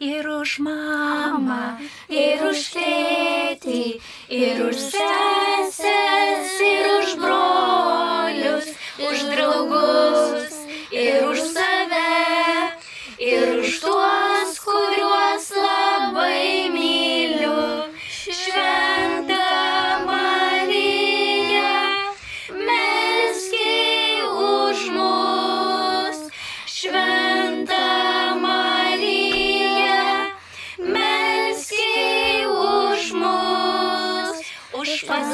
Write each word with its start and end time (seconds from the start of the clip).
ir 0.00 0.28
už 0.28 0.58
mamą, 0.62 1.78
ir 2.08 2.42
už 2.46 2.60
tėtį, 2.74 3.98
ir 4.30 4.62
už 4.68 4.76
sesės, 4.94 6.52
ir 6.62 6.86
už 6.98 7.16
brolius, 7.18 8.70
už 9.02 9.18
draugus, 9.34 10.54
ir 10.94 11.26
už 11.26 11.42
save, 11.50 11.67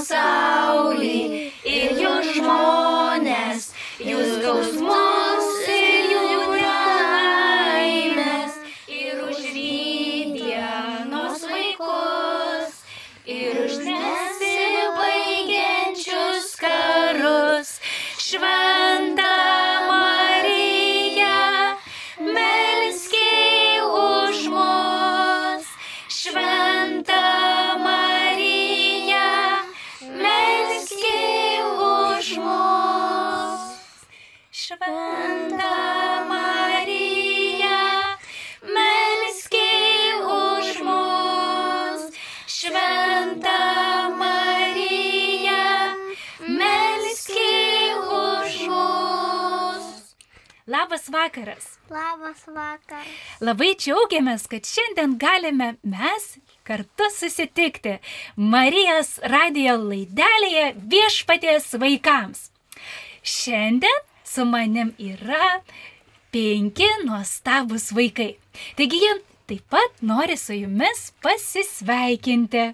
Už 0.05 0.11
Labas 50.75 51.09
vakaras. 51.09 51.65
Labas 51.91 52.41
vakaras. 52.51 53.11
Labai 53.47 53.75
džiaugiamės, 53.79 54.47
kad 54.51 54.67
šiandien 54.67 55.13
galime 55.23 55.69
mes 55.87 56.25
kartu 56.67 57.07
susitikti 57.15 57.93
Marijos 58.53 59.13
radio 59.35 59.77
laidelėje 59.79 60.65
viešpaties 60.95 61.69
vaikams. 61.83 62.49
Šiandien 63.23 64.01
su 64.27 64.47
manim 64.51 64.91
yra 64.99 65.61
penki 66.35 66.89
nuostabus 67.05 67.93
vaikai. 67.95 68.33
Taigi 68.81 68.99
jie 69.05 69.13
taip 69.53 69.69
pat 69.77 70.03
nori 70.03 70.39
su 70.41 70.57
jumis 70.59 71.13
pasisveikinti. 71.23 72.65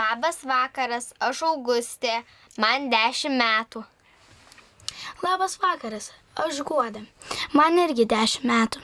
Labas 0.00 0.40
vakaras, 0.48 1.12
aš 1.20 1.44
Augustė, 1.50 2.22
man 2.56 2.88
10 2.94 3.36
metų. 3.36 3.84
Labas 5.26 5.58
vakaras, 5.60 6.12
aš 6.44 6.62
Guodė. 6.68 7.04
Man 7.56 7.78
irgi 7.82 8.06
10 8.08 8.46
metų. 8.48 8.82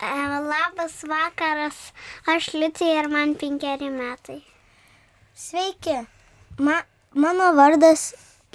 E, 0.00 0.12
labas 0.52 1.00
vakaras, 1.04 1.80
aš 2.28 2.54
Liutija 2.56 3.02
ir 3.02 3.10
man 3.12 3.34
penkeri 3.40 3.90
metai. 3.92 4.40
Sveiki, 5.36 5.98
Ma, 6.60 6.74
mano 7.16 7.46
vardas 7.56 8.10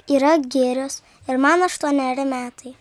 yra 0.06 0.36
Gėrius 0.38 1.00
ir 1.26 1.40
man 1.42 1.64
8 1.66 2.26
metai. 2.30 2.74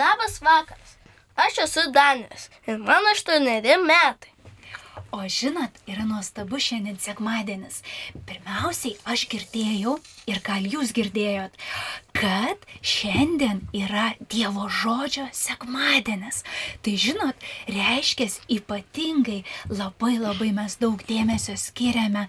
Labas 0.00 0.38
vakaras, 0.40 0.94
aš 1.36 1.58
esu 1.66 1.84
Danis 1.92 2.48
ir 2.64 2.78
man 2.78 3.10
aštuoneri 3.12 3.76
metai. 3.82 4.31
O 5.12 5.28
žinot, 5.28 5.76
yra 5.84 6.06
nuostabu 6.08 6.56
šiandien 6.56 6.96
sekmadienis. 6.96 7.82
Pirmiausiai 8.24 8.94
aš 9.12 9.26
girdėjau 9.28 9.98
ir 10.32 10.38
gal 10.46 10.64
jūs 10.64 10.94
girdėjot, 10.96 11.58
kad 12.16 12.64
šiandien 12.80 13.60
yra 13.76 14.06
Dievo 14.32 14.70
žodžio 14.72 15.26
sekmadienis. 15.36 16.40
Tai 16.80 16.94
žinot, 17.04 17.44
reiškia 17.68 18.30
ypatingai 18.56 19.42
labai 19.68 20.14
labai 20.16 20.48
mes 20.56 20.78
daug 20.80 21.04
dėmesio 21.04 21.58
skiriame 21.60 22.24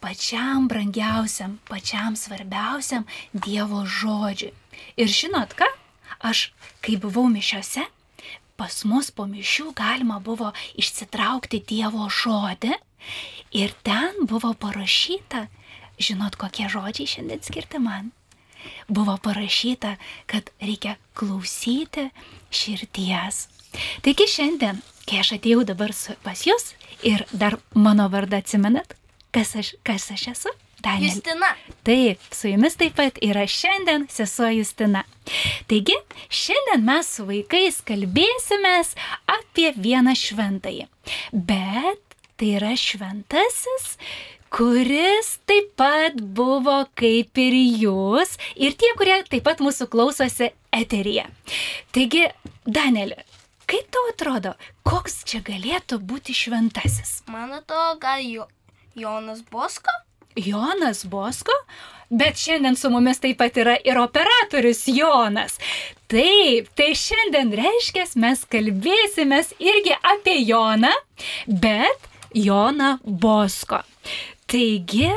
pačiam 0.00 0.64
brangiausiam, 0.72 1.58
pačiam 1.68 2.16
svarbiausiam 2.16 3.04
Dievo 3.36 3.84
žodžiui. 3.84 4.54
Ir 4.96 5.12
žinot 5.12 5.52
ką? 5.60 5.68
Aš, 6.24 6.48
kai 6.80 6.96
buvau 6.96 7.28
mišiose, 7.28 7.84
pas 8.58 8.82
mus 8.90 9.12
po 9.14 9.28
mišių 9.30 9.72
galima 9.78 10.18
buvo 10.18 10.50
išsitraukti 10.80 11.62
Dievo 11.68 12.08
žodį 12.10 12.74
ir 13.54 13.74
ten 13.86 14.26
buvo 14.26 14.50
parašyta, 14.58 15.46
žinot, 16.02 16.36
kokie 16.40 16.66
žodžiai 16.70 17.12
šiandien 17.14 17.44
skirti 17.46 17.78
man. 17.82 18.10
Buvo 18.90 19.14
parašyta, 19.22 19.94
kad 20.26 20.50
reikia 20.60 20.96
klausyti 21.14 22.08
širties. 22.50 23.46
Taigi 24.02 24.26
šiandien, 24.26 24.82
kai 25.06 25.22
aš 25.22 25.36
atėjau 25.38 25.62
dabar 25.68 25.94
pas 26.26 26.42
jūs 26.46 26.72
ir 27.06 27.24
dar 27.30 27.60
mano 27.78 28.08
vardą 28.10 28.42
atsimenat, 28.42 28.96
kas 29.30 29.54
aš, 29.60 29.76
kas 29.86 30.10
aš 30.16 30.32
esu? 30.34 30.58
Daniel. 30.82 31.10
Justina. 31.10 31.52
Taip, 31.82 32.22
su 32.34 32.48
jumis 32.52 32.76
taip 32.78 32.94
pat 32.98 33.18
yra 33.24 33.44
šiandien 33.50 34.06
sesuo 34.12 34.50
Justina. 34.54 35.02
Taigi, 35.70 35.96
šiandien 36.30 36.84
mes 36.86 37.10
su 37.16 37.26
vaikais 37.28 37.80
kalbėsimės 37.88 38.94
apie 39.34 39.72
vieną 39.76 40.14
šventąjį. 40.18 40.86
Bet 41.32 42.18
tai 42.38 42.52
yra 42.60 42.74
šventasis, 42.78 43.96
kuris 44.54 45.34
taip 45.48 45.72
pat 45.80 46.20
buvo 46.22 46.78
kaip 46.98 47.42
ir 47.42 47.56
jūs 47.82 48.36
ir 48.54 48.78
tie, 48.78 48.92
kurie 49.00 49.18
taip 49.28 49.44
pat 49.48 49.62
mūsų 49.64 49.90
klausosi 49.90 50.52
eteryje. 50.74 51.26
Taigi, 51.96 52.28
Danielė, 52.68 53.24
kaip 53.68 53.90
tau 53.92 54.04
atrodo, 54.12 54.54
koks 54.86 55.24
čia 55.28 55.42
galėtų 55.44 55.98
būti 56.06 56.36
šventasis? 56.36 57.22
Man 57.32 57.56
atrodo, 57.58 57.98
gal 58.04 58.22
jo, 58.22 58.46
Jonas 58.94 59.42
Bosko? 59.50 59.92
Jonas 60.38 61.04
Bosko, 61.04 61.54
bet 62.10 62.38
šiandien 62.40 62.76
su 62.76 62.90
mumis 62.90 63.20
taip 63.20 63.38
pat 63.40 63.56
yra 63.60 63.76
ir 63.84 63.98
operatorius 64.00 64.84
Jonas. 64.88 65.58
Taip, 66.08 66.70
tai 66.78 66.92
šiandien 66.96 67.52
reiškia, 67.58 68.06
mes 68.22 68.44
kalbėsimės 68.48 69.52
irgi 69.60 69.96
apie 70.00 70.38
Joną, 70.48 70.92
bet 71.46 72.08
Joną 72.34 72.96
Bosko. 73.04 73.82
Taigi, 74.48 75.10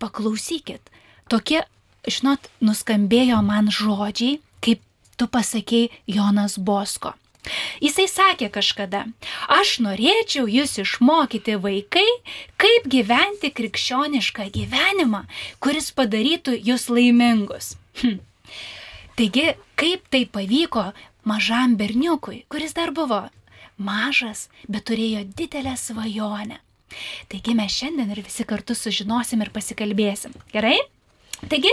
paklausykit, 0.00 0.80
tokie, 1.28 1.60
žinot, 2.08 2.48
nuskambėjo 2.64 3.42
man 3.44 3.68
žodžiai, 3.68 4.38
kaip 4.64 4.80
tu 5.20 5.28
pasakėjai 5.28 6.16
Jonas 6.16 6.56
Bosko. 6.56 7.12
Jisai 7.82 8.06
sakė 8.10 8.48
kažkada, 8.54 9.04
aš 9.52 9.76
norėčiau 9.84 10.46
jūs 10.50 10.78
išmokyti 10.82 11.56
vaikai, 11.62 12.06
kaip 12.60 12.88
gyventi 12.90 13.52
krikščionišką 13.54 14.48
gyvenimą, 14.54 15.24
kuris 15.62 15.92
padarytų 15.96 16.56
jūs 16.66 16.88
laimingus. 16.92 17.74
Hm. 18.02 18.18
Taigi, 19.16 19.54
kaip 19.80 20.10
tai 20.12 20.26
pavyko 20.28 20.90
mažam 21.24 21.76
berniukui, 21.80 22.44
kuris 22.52 22.76
dar 22.76 22.92
buvo 22.92 23.24
mažas, 23.78 24.48
bet 24.68 24.86
turėjo 24.90 25.24
didelę 25.36 25.76
svajonę. 25.80 26.60
Taigi 27.28 27.54
mes 27.56 27.72
šiandien 27.72 28.12
ir 28.14 28.22
visi 28.24 28.44
kartu 28.48 28.76
sužinosim 28.76 29.42
ir 29.42 29.50
pasikalbėsim. 29.54 30.36
Gerai? 30.52 30.78
Taigi, 31.50 31.72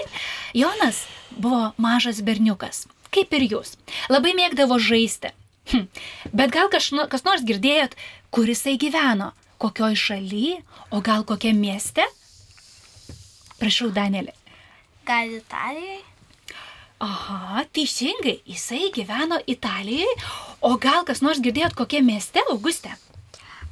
Jonas 0.57 1.05
buvo 1.31 1.71
mažas 1.77 2.19
berniukas, 2.25 2.85
kaip 3.13 3.31
ir 3.37 3.47
jūs. 3.53 3.77
Labai 4.11 4.33
mėgdavo 4.37 4.79
žaisti. 4.81 5.31
Hm. 5.71 5.87
Bet 6.33 6.51
gal 6.51 6.69
kas, 6.73 6.89
kas 7.11 7.23
nors 7.27 7.45
girdėjot, 7.47 7.95
kur 8.33 8.49
jisai 8.49 8.75
gyveno, 8.81 9.31
kokioj 9.63 9.95
šaly, 9.95 10.57
o 10.91 10.99
gal 11.05 11.23
kokiam 11.27 11.59
mieste? 11.61 12.03
Prašau, 13.61 13.93
Danielė. 13.95 14.33
Gal 15.07 15.37
Italijai? 15.37 16.01
Aha, 17.03 17.63
teisingai, 17.75 18.37
jisai 18.47 18.91
gyveno 18.95 19.39
Italijoje, 19.47 20.11
o 20.63 20.75
gal 20.79 21.03
kas 21.07 21.19
nors 21.25 21.41
girdėjot 21.43 21.75
kokiam 21.75 22.05
mieste, 22.07 22.43
Auguste? 22.51 22.93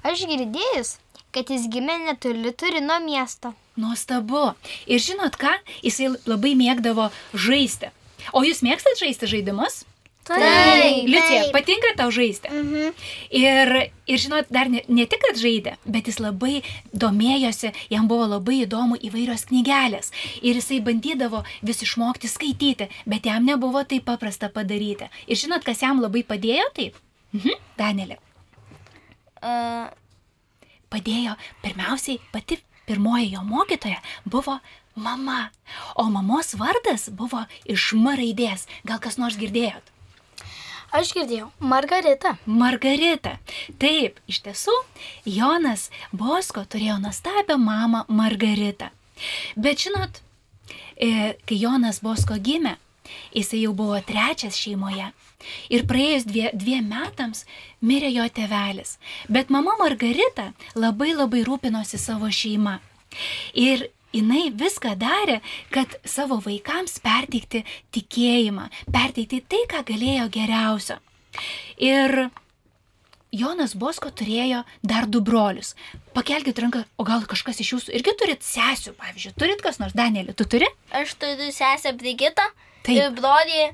Aš 0.03 0.25
girdėjus, 0.27 0.97
kad 1.31 1.51
jis 1.51 1.67
gimė 1.71 1.99
netoli 2.07 2.51
Turino 2.51 2.97
miesto. 3.03 3.53
Nuostabu. 3.79 4.51
Ir 4.83 4.99
žinot 4.99 5.37
ką, 5.39 5.53
jisai 5.79 6.11
labai 6.27 6.55
mėgdavo 6.59 7.07
žaisti. 7.31 7.91
O 8.35 8.43
jūs 8.43 8.59
mėgstat 8.65 8.99
žaisti 8.99 9.29
žaidimus? 9.31 9.83
Taip. 10.27 11.07
Liucija, 11.09 11.47
patinka 11.53 11.93
tau 11.97 12.11
žaisti? 12.13 12.49
Mhm. 12.51 12.91
Ir, 13.41 13.71
ir 14.07 14.21
žinot, 14.21 14.49
dar 14.53 14.69
ne, 14.69 14.83
ne 14.87 15.05
tik, 15.09 15.23
kad 15.25 15.39
žaidė, 15.41 15.75
bet 15.85 16.07
jis 16.11 16.19
labai 16.21 16.61
domėjosi, 16.93 17.73
jam 17.91 18.09
buvo 18.11 18.27
labai 18.29 18.61
įdomu 18.65 18.99
įvairios 19.01 19.47
knygelės. 19.49 20.11
Ir 20.41 20.59
jisai 20.61 20.81
bandydavo 20.85 21.41
vis 21.65 21.81
išmokti 21.85 22.29
skaityti, 22.29 22.89
bet 23.09 23.25
jam 23.25 23.47
nebuvo 23.49 23.81
taip 23.83 24.05
paprasta 24.09 24.51
padaryti. 24.53 25.09
Ir 25.27 25.41
žinot, 25.41 25.65
kas 25.65 25.81
jam 25.81 26.03
labai 26.03 26.21
padėjo 26.27 26.69
taip? 26.77 27.01
Mhm, 27.33 27.57
Danielė. 27.79 28.21
Uh, 29.41 29.89
Padėjo 30.91 31.37
pirmiausiai 31.63 32.19
pati 32.33 32.57
pirmoji 32.83 33.29
jo 33.31 33.45
mokytoja 33.47 34.01
buvo 34.27 34.57
mama. 34.95 35.49
O 35.95 36.09
mamos 36.11 36.51
vardas 36.59 37.07
buvo 37.09 37.45
iš 37.63 37.93
M 37.95 38.11
raidės. 38.19 38.67
Gal 38.83 38.99
kas 38.99 39.15
nors 39.21 39.39
girdėjot? 39.39 39.87
Aš 40.91 41.13
girdėjau, 41.15 41.45
Margarita. 41.63 42.33
Margarita. 42.43 43.37
Taip, 43.79 44.17
iš 44.27 44.41
tiesų, 44.43 44.73
Jonas 45.23 45.85
Bosko 46.11 46.65
turėjo 46.67 46.97
nuostabią 46.99 47.55
mamą 47.55 48.01
Margaritą. 48.11 48.89
Bet 49.55 49.85
žinot, 49.85 50.19
e, 50.99 51.37
kai 51.47 51.59
Jonas 51.61 52.01
Bosko 52.03 52.35
gimė, 52.35 52.75
jisai 53.31 53.61
jau 53.63 53.71
buvo 53.71 54.01
trečias 54.03 54.59
šeimoje. 54.59 55.07
Ir 55.71 55.87
praėjus 55.87 56.27
dvie, 56.27 56.49
dviem 56.53 56.91
metams 56.91 57.45
mirė 57.79 58.11
jo 58.11 58.27
tėvelis. 58.27 58.97
Bet 59.31 59.49
mama 59.49 59.77
Margarita 59.79 60.51
labai 60.75 61.13
labai 61.15 61.45
rūpinosi 61.47 61.97
savo 61.97 62.27
šeima. 62.27 62.81
Ir 63.55 63.87
jinai 64.15 64.49
viską 64.55 64.95
darė, 64.99 65.39
kad 65.73 65.97
savo 66.07 66.39
vaikams 66.43 66.99
perteikti 67.03 67.63
tikėjimą, 67.95 68.69
perteikti 68.91 69.41
tai, 69.47 69.65
ką 69.71 69.83
galėjo 69.87 70.29
geriausio. 70.33 70.99
Ir 71.81 72.29
Jonas 73.31 73.77
Bosko 73.79 74.09
turėjo 74.11 74.65
dar 74.83 75.05
du 75.07 75.21
brolius. 75.23 75.71
Pakelkite 76.11 76.65
ranką, 76.65 76.81
o 76.99 77.05
gal 77.07 77.23
kažkas 77.31 77.61
iš 77.63 77.69
jūsų 77.75 77.93
irgi 77.95 78.13
turit 78.19 78.43
sesių, 78.43 78.91
pavyzdžiui, 78.99 79.37
turit 79.39 79.63
kas 79.63 79.79
nors, 79.79 79.95
Danielį, 79.95 80.35
tu 80.35 80.47
turi? 80.51 80.67
aš 80.91 81.15
turiu 81.15 81.47
sesę 81.55 81.93
Brigitą 81.95 82.43
Taip. 82.83 82.97
ir 82.97 83.15
brolį 83.15 83.69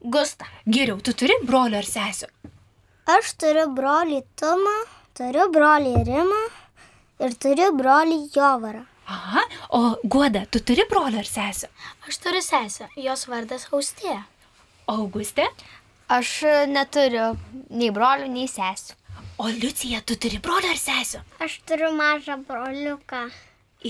Gustą. 0.00 0.46
Geriau, 0.70 1.00
tu 1.02 1.12
turi 1.18 1.34
brolių 1.42 1.80
ar 1.80 1.88
sesių? 1.88 2.30
Aš 3.10 3.34
turiu 3.42 3.66
brolį 3.74 4.22
Tumą, 4.38 4.76
turiu 5.18 5.48
brolį 5.50 5.96
Rimą 6.06 6.40
ir 7.26 7.34
turiu 7.42 7.72
brolį 7.74 8.20
Jovarą. 8.36 8.84
Aha, 9.10 9.42
o 9.74 9.80
Guoda, 10.06 10.44
tu 10.46 10.60
turi 10.62 10.84
brolių 10.90 11.18
ar 11.18 11.26
sesių? 11.26 11.68
Aš 12.06 12.18
turiu 12.22 12.42
sesę, 12.46 12.86
jos 12.94 13.26
vardas 13.26 13.66
Austėja. 13.74 14.20
O 14.86 15.00
Augustė? 15.02 15.48
Aš 16.10 16.30
neturiu 16.70 17.32
nei 17.70 17.90
brolių, 17.94 18.28
nei 18.30 18.46
sesų. 18.50 18.94
O 19.42 19.48
Liucija, 19.50 20.02
tu 20.06 20.14
turi 20.20 20.38
brolių 20.42 20.70
ar 20.74 20.78
sesių? 20.78 21.24
Aš 21.42 21.58
turiu 21.66 21.90
mažą 21.96 22.38
broliuką. 22.46 23.24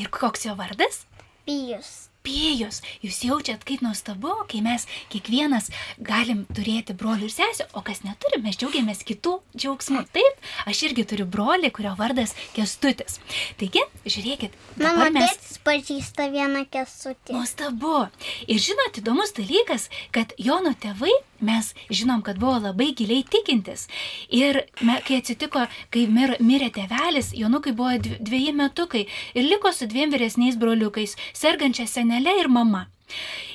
Ir 0.00 0.08
koks 0.14 0.46
jo 0.48 0.56
vardas? 0.56 1.02
Pijus. 1.44 2.09
Pėjus, 2.26 2.82
jūs 3.00 3.22
jaučiat 3.24 3.62
kaip 3.64 3.80
nuostabu, 3.84 4.34
kai 4.50 4.60
mes 4.64 4.84
kiekvienas 5.12 5.70
galim 6.04 6.42
turėti 6.52 6.92
brolių 6.96 7.30
ir 7.30 7.32
sesę, 7.32 7.64
o 7.72 7.80
kas 7.86 8.02
neturi, 8.04 8.42
mes 8.44 8.58
džiaugiamės 8.60 9.00
kitų 9.08 9.38
džiaugsmų. 9.54 10.04
Taip, 10.12 10.44
aš 10.68 10.82
irgi 10.90 11.06
turiu 11.08 11.24
brolį, 11.30 11.72
kurio 11.72 11.94
vardas 11.98 12.36
Kestutis. 12.52 13.18
Taigi, 13.60 13.86
žiūrėkit, 14.04 14.56
Mano 14.80 15.08
mes... 15.14 15.32
tėtis 15.32 15.62
pažįsta 15.64 16.28
vieną 16.34 16.66
kesutį. 16.68 17.38
Nuostabu. 17.38 18.04
Ir 18.50 18.60
žinot, 18.60 19.00
įdomus 19.00 19.32
dalykas, 19.36 19.88
kad 20.12 20.36
Jono 20.40 20.74
tėvai, 20.76 21.14
mes 21.40 21.72
žinom, 21.90 22.22
kad 22.22 22.38
buvo 22.38 22.58
labai 22.60 22.90
giliai 22.96 23.24
tikintis. 23.24 23.86
Ir 24.28 24.62
me, 24.80 25.00
kai 25.06 25.20
atsitiko, 25.20 25.66
kai 25.90 26.06
mir, 26.06 26.36
mirė 26.40 26.70
tėvelis, 26.76 27.32
Jonukai 27.36 27.72
buvo 27.76 27.96
dv- 27.98 28.18
dveji 28.26 28.54
metukai 28.56 29.04
ir 29.34 29.46
liko 29.48 29.72
su 29.72 29.86
dviem 29.90 30.12
vyresniais 30.14 30.58
broliukais, 30.60 31.16
sergančia 31.32 31.86
senelė 31.90 32.38
ir 32.40 32.48
mama. 32.48 32.86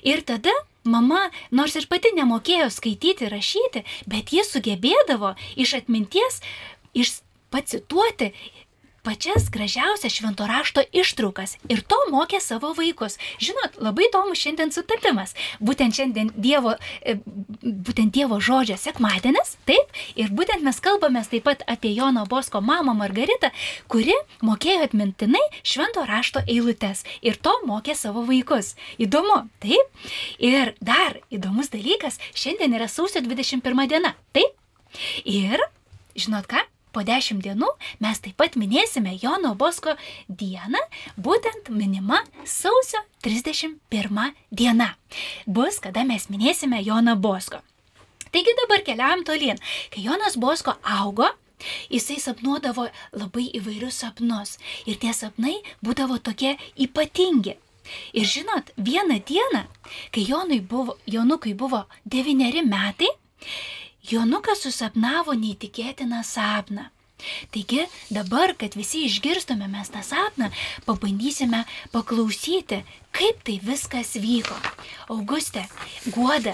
Ir 0.03 0.21
tada 0.27 0.51
mama, 0.83 1.29
nors 1.51 1.75
ir 1.79 1.87
pati 1.89 2.11
nemokėjo 2.15 2.67
skaityti 2.73 3.29
rašyti, 3.31 3.85
bet 4.11 4.33
ji 4.35 4.43
sugebėdavo 4.45 5.35
iš 5.55 5.77
atminties 5.79 6.41
iš 6.93 7.19
pacituoti 7.53 8.33
pačias 9.05 9.49
gražiausias 9.53 10.13
švento 10.17 10.47
rašto 10.49 10.83
ištraukas 10.91 11.55
ir 11.69 11.83
to 11.85 11.97
mokė 12.11 12.39
savo 12.41 12.73
vaikus. 12.77 13.19
Žinot, 13.39 13.77
labai 13.85 14.07
įdomus 14.09 14.41
šiandien 14.41 14.73
sutapimas. 14.73 15.35
Būtent 15.61 15.95
šiandien 15.95 16.31
Dievo, 16.35 16.73
e, 17.05 17.17
būtent 17.61 18.11
dievo 18.15 18.39
žodžio 18.41 18.77
sekmadienis, 18.81 19.55
taip, 19.69 19.93
ir 20.17 20.33
būtent 20.33 20.65
mes 20.65 20.81
kalbame 20.81 21.23
taip 21.29 21.45
pat 21.45 21.63
apie 21.69 21.93
Jono 21.95 22.25
Bosko 22.29 22.61
mamą 22.65 22.95
Margaritą, 22.97 23.51
kuri 23.87 24.15
mokėjo 24.45 24.89
atmintinai 24.89 25.43
švento 25.63 26.05
rašto 26.09 26.43
eilutes 26.47 27.05
ir 27.21 27.37
to 27.37 27.53
mokė 27.69 27.95
savo 27.95 28.25
vaikus. 28.27 28.73
Įdomu, 29.01 29.45
taip? 29.63 30.05
Ir 30.39 30.73
dar 30.81 31.19
įdomus 31.33 31.71
dalykas, 31.73 32.19
šiandien 32.33 32.75
yra 32.77 32.89
sausio 32.91 33.21
21 33.25 33.89
diena, 33.91 34.15
taip? 34.35 34.55
Ir, 35.27 35.61
žinot 36.15 36.47
ką, 36.49 36.61
po 36.95 37.03
dešimt 37.03 37.43
dienų 37.43 37.67
mes 38.03 38.21
taip 38.23 38.37
pat 38.39 38.55
minėsime 38.59 39.17
Jono 39.19 39.51
Bosko 39.59 39.97
dieną, 40.29 40.79
būtent 41.19 41.67
minima 41.75 42.21
sausio 42.47 43.01
31 43.25 44.31
diena. 44.51 44.93
Bus, 45.45 45.81
kada 45.83 46.05
mes 46.07 46.29
minėsime 46.31 46.79
Joną 46.85 47.17
Bosko. 47.19 47.59
Taigi 48.31 48.55
dabar 48.61 48.83
keliaujam 48.87 49.25
tolyn. 49.27 49.59
Kai 49.91 50.05
Jonas 50.07 50.39
Bosko 50.39 50.77
augo, 50.83 51.27
jisai 51.91 52.17
sapnuodavo 52.23 52.87
labai 53.15 53.49
įvairius 53.59 53.99
sapnus. 54.03 54.55
Ir 54.87 54.99
tie 54.99 55.11
sapnai 55.15 55.57
būdavo 55.83 56.19
tokie 56.23 56.55
ypatingi. 56.75 57.57
Ir 58.17 58.25
žinot, 58.25 58.71
vieną 58.81 59.19
dieną, 59.27 59.61
kai 60.11 60.23
Jonui 60.25 60.59
buvo, 60.59 60.97
Jonukui 61.05 61.53
buvo 61.53 61.83
devyneri 62.03 62.63
metai, 62.65 63.11
Jonukas 64.05 64.61
susapnavo 64.65 65.33
neįtikėtiną 65.39 66.21
sapną. 66.25 66.89
Taigi 67.53 67.85
dabar, 68.13 68.53
kad 68.59 68.75
visi 68.75 69.05
išgirstume 69.07 69.67
mes 69.71 69.89
tą 69.89 70.03
sapną, 70.03 70.49
pabandysime 70.85 71.63
paklausyti, 71.93 72.81
kaip 73.15 73.41
tai 73.47 73.55
viskas 73.63 74.13
vyko. 74.19 74.57
Augustė, 75.15 75.63
Guoda 76.11 76.53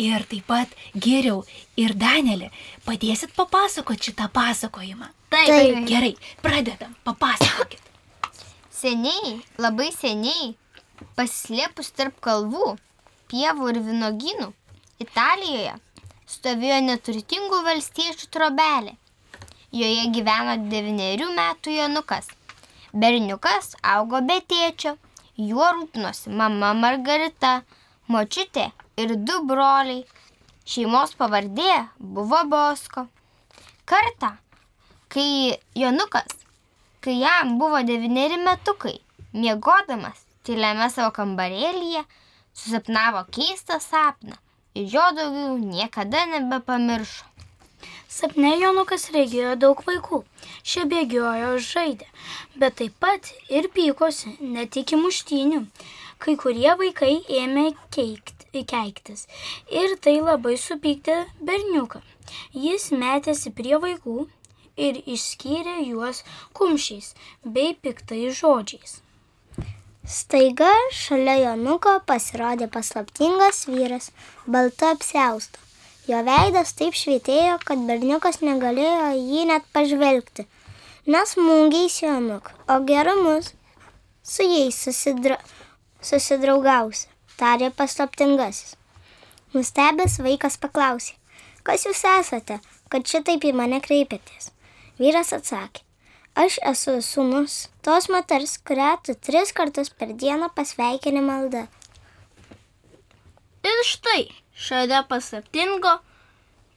ir 0.00 0.24
taip 0.30 0.46
pat 0.48 0.72
Geriau 0.94 1.42
ir 1.76 1.94
Danelė, 1.98 2.48
padėsit 2.86 3.34
papasakoti 3.36 4.10
šitą 4.10 4.30
pasakojimą. 4.32 5.10
Taip. 5.34 5.82
Gerai, 5.90 6.14
pradedam, 6.42 6.94
papasakokit. 7.04 7.82
Seniai, 8.72 9.36
labai 9.60 9.90
seniai, 9.92 10.54
pasislėpus 11.18 11.92
tarp 11.98 12.16
kalvų, 12.24 12.78
pievų 13.28 13.74
ir 13.74 13.82
vinogynų, 13.90 14.48
Italijoje 15.02 15.76
stovėjo 16.28 16.78
neturtingų 16.84 17.62
valstiečių 17.64 18.28
trobelė. 18.36 18.94
Joje 19.72 20.08
gyveno 20.12 20.56
devynerių 20.72 21.28
metų 21.36 21.76
Jonukas. 21.76 22.28
Berniukas 22.92 23.74
augo 23.94 24.20
be 24.28 24.38
tėčio, 24.52 24.94
juo 25.36 25.68
rūpinosi 25.76 26.32
mama 26.40 26.72
Margarita, 26.76 27.52
močiutė 28.12 28.70
ir 29.00 29.14
du 29.28 29.42
broliai. 29.48 30.04
Šeimos 30.68 31.14
pavardė 31.16 31.86
buvo 31.98 32.42
Bosko. 32.52 33.06
Kartą, 33.88 34.34
kai 35.12 35.56
Jonukas, 35.82 36.34
kai 37.04 37.14
jam 37.22 37.54
buvo 37.60 37.80
devyneri 37.88 38.36
metukai, 38.42 38.98
miegodamas 39.32 40.26
tyliame 40.44 40.90
savo 40.92 41.14
kambarėlyje, 41.16 42.04
susapnavo 42.56 43.24
keistą 43.32 43.80
sapną 43.84 44.36
ir 44.78 44.86
jo 44.94 45.06
daugiau 45.16 45.58
niekada 45.58 46.24
nebepamiršo. 46.32 47.24
Sapne 48.18 48.50
Jonukas 48.58 49.04
regėjo 49.14 49.52
daug 49.62 49.80
vaikų. 49.86 50.18
Šie 50.70 50.84
bėgiojo 50.90 51.50
žaidė, 51.66 52.06
bet 52.62 52.78
taip 52.80 52.94
pat 53.04 53.28
ir 53.58 53.68
pykosi, 53.74 54.32
net 54.54 54.78
iki 54.80 54.98
muštinių. 55.02 55.60
Kai 56.24 56.34
kurie 56.42 56.72
vaikai 56.80 57.12
ėmė 57.40 57.66
keikti, 57.94 58.64
keiktis 58.72 59.26
ir 59.82 59.94
tai 60.06 60.16
labai 60.30 60.56
supykdė 60.64 61.18
berniuką. 61.50 62.02
Jis 62.66 62.88
metėsi 63.04 63.52
prie 63.60 63.76
vaikų 63.84 64.16
ir 64.88 65.02
išskyrė 65.16 65.76
juos 65.90 66.24
kumščiais 66.58 67.12
bei 67.44 67.76
piktais 67.86 68.40
žodžiais. 68.40 68.98
Staiga 70.08 70.70
šalia 70.96 71.34
Jonuko 71.36 71.90
pasirodė 72.08 72.64
paslaptingas 72.72 73.66
vyras, 73.68 74.06
balta 74.48 74.94
apseusta. 74.94 75.60
Jo 76.08 76.22
veidas 76.24 76.70
taip 76.78 76.96
švietėjo, 76.96 77.58
kad 77.68 77.82
berniukas 77.90 78.40
negalėjo 78.40 79.10
į 79.18 79.26
jį 79.34 79.42
net 79.50 79.66
pažvelgti. 79.76 80.46
Nesmūgiais 81.12 81.98
Jonuk, 82.00 82.48
o 82.72 82.78
gerumus. 82.88 83.52
Su 84.24 84.46
jais 84.48 84.78
susidra... 84.80 85.36
susidraugausi, 86.00 87.04
tarė 87.36 87.68
paslaptingasis. 87.76 88.78
Nustebęs 89.52 90.16
vaikas 90.24 90.56
paklausė, 90.62 91.18
kas 91.68 91.84
jūs 91.84 92.00
esate, 92.14 92.62
kad 92.88 93.04
šitaip 93.12 93.44
į 93.44 93.52
mane 93.60 93.82
kreipiatės. 93.84 94.54
Vyras 94.96 95.36
atsakė, 95.36 95.84
aš 96.42 96.58
esu 96.70 96.98
sūnus 97.04 97.54
tos 97.86 98.08
moters, 98.14 98.56
kurią 98.66 98.90
tu 99.04 99.14
tris 99.26 99.52
kartus 99.58 99.90
per 99.90 100.12
dieną 100.22 100.50
pasveikini 100.58 101.22
maldą. 101.24 101.64
Ir 103.68 103.80
štai, 103.90 104.22
šalia 104.66 105.00
paslaptingo, 105.10 105.98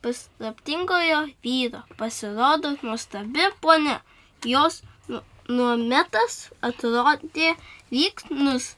paslaptingojo 0.02 1.20
vyro 1.46 1.84
pasirodo 2.00 2.74
nuostabi 2.82 3.52
ponia. 3.62 4.00
Jos 4.54 4.82
nu- 5.08 5.22
nuometas 5.48 6.38
atrodė 6.70 7.54
lyg 7.94 8.24
nus, 8.30 8.76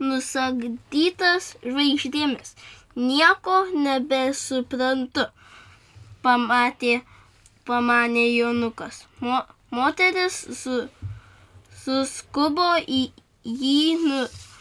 nusagdytas 0.00 1.52
žvaigždėmis. 1.66 2.54
Nieko 2.96 3.58
nebesuprantu, 3.86 5.26
pamatė, 6.24 7.00
pamanė 7.68 8.24
Jonukas. 8.32 9.04
Mo, 9.20 9.42
moteris 9.72 10.38
su, 10.60 10.76
suskubo 11.82 12.68
į 13.00 13.02
jį 13.44 13.96
nu, 14.02 14.20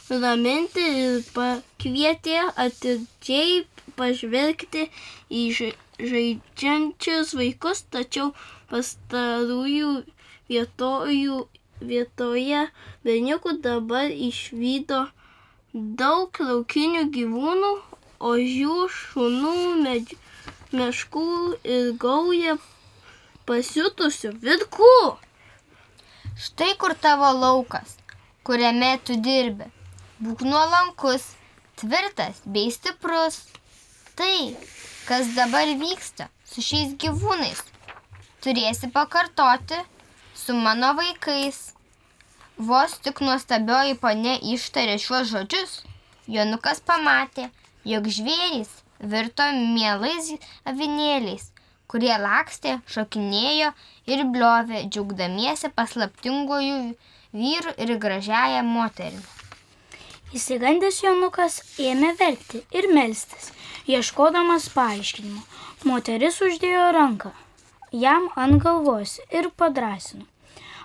nuraminti 0.10 0.86
ir 1.04 1.20
pakvietė 1.36 2.40
atidžiai 2.66 3.62
pažvelgti 4.00 4.88
į 5.42 5.44
ža- 5.58 5.76
žaidžiančius 6.12 7.36
vaikus, 7.38 7.84
tačiau 7.96 8.32
pastarųjų 8.72 9.92
vietojų, 10.52 11.38
vietoje 11.92 12.66
berniukų 13.06 13.58
dabar 13.68 14.12
išvydo 14.30 15.06
daug 16.02 16.42
laukinių 16.48 17.06
gyvūnų, 17.16 17.72
ožių, 18.32 18.78
šunų, 18.98 19.56
medž... 19.86 20.18
meškų 20.72 21.30
ir 21.76 21.88
gaują 22.00 22.58
pasiutusių 23.50 24.32
virkų. 24.44 24.94
Štai 26.42 26.72
kur 26.82 26.96
tavo 27.06 27.30
laukas, 27.38 27.98
kuriame 28.48 28.96
tu 29.06 29.18
dirbi. 29.28 29.68
Būk 30.22 30.44
nuolankus, 30.46 31.26
tvirtas 31.82 32.42
bei 32.46 32.72
stiprus. 32.74 33.44
Tai, 34.16 34.56
kas 35.08 35.32
dabar 35.38 35.70
vyksta 35.82 36.28
su 36.46 36.64
šiais 36.66 36.98
gyvūnais, 37.02 37.62
turėsi 38.44 38.92
pakartoti 38.94 39.80
su 40.36 40.54
mano 40.58 40.94
vaikais. 40.98 41.72
Vos 42.58 42.98
tik 43.06 43.24
nuostabioji 43.26 43.98
ponė 44.02 44.36
ištarė 44.54 45.00
šiuos 45.02 45.32
žodžius, 45.32 45.80
Jonukas 46.32 46.80
pamatė, 46.86 47.50
jog 47.84 48.06
žvėrys 48.08 48.70
virto 49.02 49.48
mielais 49.58 50.30
avinėliais, 50.70 51.51
kurie 51.92 52.14
lakstė, 52.24 52.78
šokinėjo 52.94 53.74
ir 54.14 54.24
bliovė, 54.32 54.86
džiaugdamiesi 54.88 55.72
paslaptingojų 55.76 56.80
vyrų 57.36 57.76
ir 57.86 57.94
gražiają 58.08 58.64
moterį. 58.68 59.22
Įsigandęs 60.32 61.04
Jonukas 61.04 61.60
ėmė 61.92 62.16
verkti 62.20 62.64
ir 62.72 62.88
melstis, 62.96 63.52
ieškodamas 63.92 64.72
paaiškinimo. 64.72 65.44
Moteris 65.84 66.40
uždėjo 66.46 66.92
ranką 66.96 67.34
jam 67.92 68.30
ant 68.36 68.62
galvos 68.64 69.20
ir 69.36 69.50
padrasino. 69.58 70.26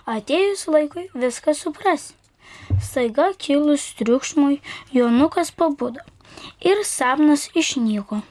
Atėjus 0.07 0.67
laikui 0.67 1.07
viską 1.15 1.53
supras. 1.55 2.13
Staiga 2.83 3.31
kilus 3.39 3.93
triukšmui 3.99 4.59
Jonukas 4.91 5.51
pabudo 5.51 6.03
ir 6.59 6.83
sapnas 6.83 7.47
išnyko. 7.55 8.21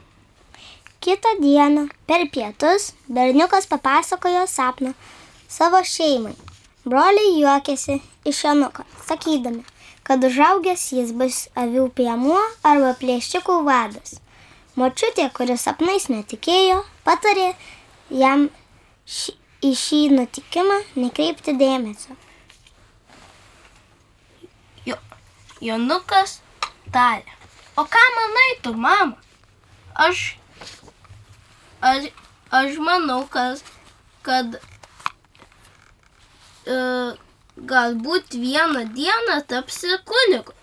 Kitą 0.99 1.29
dieną 1.39 1.87
per 2.07 2.25
pietus 2.31 2.91
berniukas 3.07 3.67
papasakojo 3.67 4.47
sapną 4.47 4.93
savo 5.47 5.81
šeimai. 5.83 6.35
Broliai 6.87 7.33
juokėsi 7.41 7.99
iš 8.27 8.43
Januko, 8.45 8.85
sakydami, 9.07 9.63
kad 10.07 10.23
užaugęs 10.23 10.85
jis 10.95 11.11
bus 11.19 11.41
avių 11.59 11.89
piemuo 11.97 12.39
arba 12.63 12.93
plėšikų 13.01 13.57
vadas. 13.67 14.21
Močiutė, 14.79 15.25
kuris 15.33 15.65
sapnais 15.67 16.07
netikėjo, 16.13 16.83
patarė 17.03 17.49
jam 18.13 18.47
ši, 19.03 19.33
į 19.67 19.71
šį 19.83 20.01
nutikimą 20.15 20.77
nekreipti 20.95 21.55
dėmesio. 21.59 22.15
Jo, 24.87 24.97
Jonukas 25.61 26.39
tarė. 26.93 27.37
O 27.77 27.85
ką 27.85 28.03
manai 28.17 28.51
tu, 28.63 28.73
mama? 28.73 29.17
Aš, 30.07 30.37
aš, 31.81 32.09
aš 32.51 32.77
manau, 32.83 33.23
kad, 33.31 33.63
kad 34.25 34.59
e, 36.65 36.77
galbūt 37.57 38.37
vieną 38.37 38.85
dieną 38.93 39.41
tapsi 39.47 39.97
kunigu. 40.05 40.53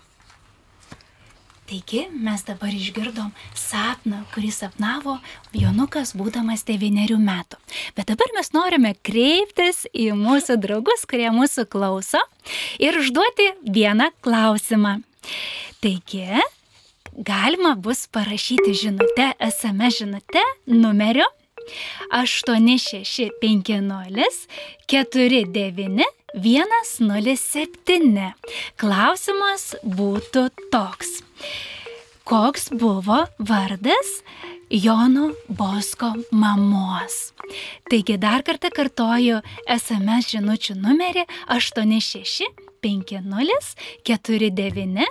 Taigi 1.65 2.03
mes 2.13 2.43
dabar 2.45 2.69
išgirdom 2.69 3.31
sapną, 3.57 4.19
kurį 4.35 4.51
sapnavo 4.53 5.15
Jonukas 5.57 6.11
būdamas 6.13 6.61
devyniarių 6.67 7.17
metų. 7.17 7.57
Bet 7.97 8.11
dabar 8.11 8.29
mes 8.37 8.51
norime 8.53 8.91
kreiptis 9.01 9.87
į 9.89 10.11
mūsų 10.19 10.59
draugus, 10.61 11.07
kurie 11.09 11.31
mūsų 11.33 11.65
klauso 11.65 12.21
ir 12.77 12.99
užduoti 13.01 13.49
vieną 13.65 14.11
klausimą. 14.21 14.99
Taigi, 15.81 16.37
galima 17.17 17.75
bus 17.75 18.07
parašyti 18.07 18.73
žinutę, 18.73 19.33
SMS 19.39 19.97
žinutę 19.97 20.39
numeriu 20.67 21.23
8650 22.11 24.47
49 24.87 26.03
107. 26.83 28.33
Klausimas 28.77 29.75
būtų 29.83 30.49
toks. 30.71 31.23
Koks 32.25 32.69
buvo 32.73 33.27
vardas 33.39 34.23
Jono 34.69 35.31
Bosko 35.47 36.13
mamos? 36.31 37.33
Taigi 37.89 38.17
dar 38.17 38.43
kartą 38.43 38.69
kartoju 38.73 39.41
SMS 39.69 40.29
žinučių 40.33 40.75
numerį 40.81 41.25
8650 41.53 43.75
49 44.03 45.05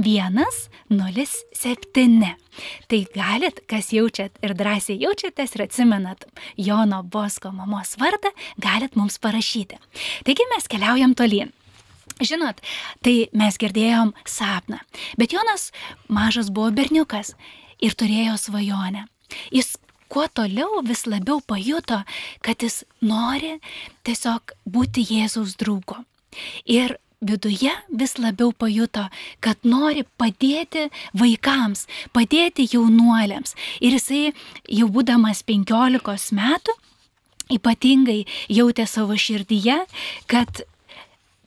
107. 0.00 2.34
Tai 2.90 3.00
galit, 3.14 3.60
kas 3.70 3.92
jaučiat 3.94 4.32
ir 4.44 4.54
drąsiai 4.58 4.98
jaučiatės 5.00 5.56
ir 5.56 5.64
atsimenat 5.66 6.20
Jono 6.58 7.02
Bosko 7.02 7.52
mamos 7.54 7.96
vardą, 8.00 8.30
galit 8.60 8.96
mums 8.96 9.18
parašyti. 9.22 9.76
Taigi 10.26 10.44
mes 10.54 10.64
keliaujam 10.70 11.14
tolyn. 11.14 11.52
Žinot, 12.20 12.58
tai 13.00 13.30
mes 13.32 13.56
girdėjom 13.56 14.12
sapną, 14.28 14.76
bet 15.16 15.32
Jonas 15.32 15.70
mažas 16.08 16.50
buvo 16.52 16.70
berniukas 16.76 17.32
ir 17.80 17.96
turėjo 17.96 18.36
svajonę. 18.36 19.06
Jis 19.54 19.78
kuo 20.10 20.26
toliau 20.28 20.82
vis 20.84 21.06
labiau 21.06 21.40
pajuto, 21.40 22.02
kad 22.44 22.60
jis 22.60 22.82
nori 23.00 23.56
tiesiog 24.04 24.52
būti 24.66 25.06
Jėzaus 25.06 25.54
draugu. 25.60 26.02
Ir 26.66 26.98
viduje 27.20 27.72
vis 27.92 28.16
labiau 28.18 28.52
pajuto, 28.52 29.06
kad 29.44 29.60
nori 29.64 30.04
padėti 30.20 30.88
vaikams, 31.16 31.86
padėti 32.16 32.68
jaunuoliams. 32.72 33.54
Ir 33.80 33.98
jisai 33.98 34.22
jau 34.68 34.88
būdamas 34.92 35.44
15 35.44 36.32
metų 36.36 36.76
ypatingai 37.50 38.24
jautė 38.48 38.86
savo 38.86 39.16
širdyje, 39.18 39.82
kad 40.30 40.62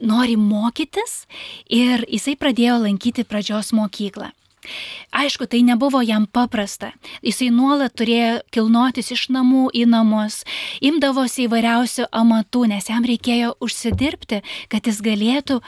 nori 0.03 0.36
mokytis 0.38 1.24
ir 1.72 2.06
jisai 2.12 2.36
pradėjo 2.39 2.82
lankyti 2.84 3.25
pradžios 3.27 3.72
mokyklą. 3.75 4.32
Aišku, 5.13 5.48
tai 5.50 5.62
nebuvo 5.65 6.01
jam 6.01 6.25
paprasta. 6.25 6.91
Jisai 7.25 7.50
nuolat 7.53 7.96
turėjo 8.00 8.41
kilnotis 8.53 9.12
iš 9.13 9.27
namų 9.34 9.67
į 9.75 9.86
namus, 9.91 10.41
imdavosi 10.82 11.48
įvairiausių 11.48 12.08
amatų, 12.12 12.65
nes 12.74 12.89
jam 12.89 13.05
reikėjo 13.08 13.53
užsidirbti, 13.63 14.41
kad 14.72 14.88
jis 14.89 15.03
galėtų, 15.05 15.60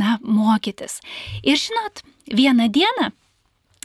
na, 0.00 0.18
mokytis. 0.22 1.00
Ir 1.42 1.60
žinot, 1.60 2.02
vieną 2.32 2.70
dieną 2.72 3.12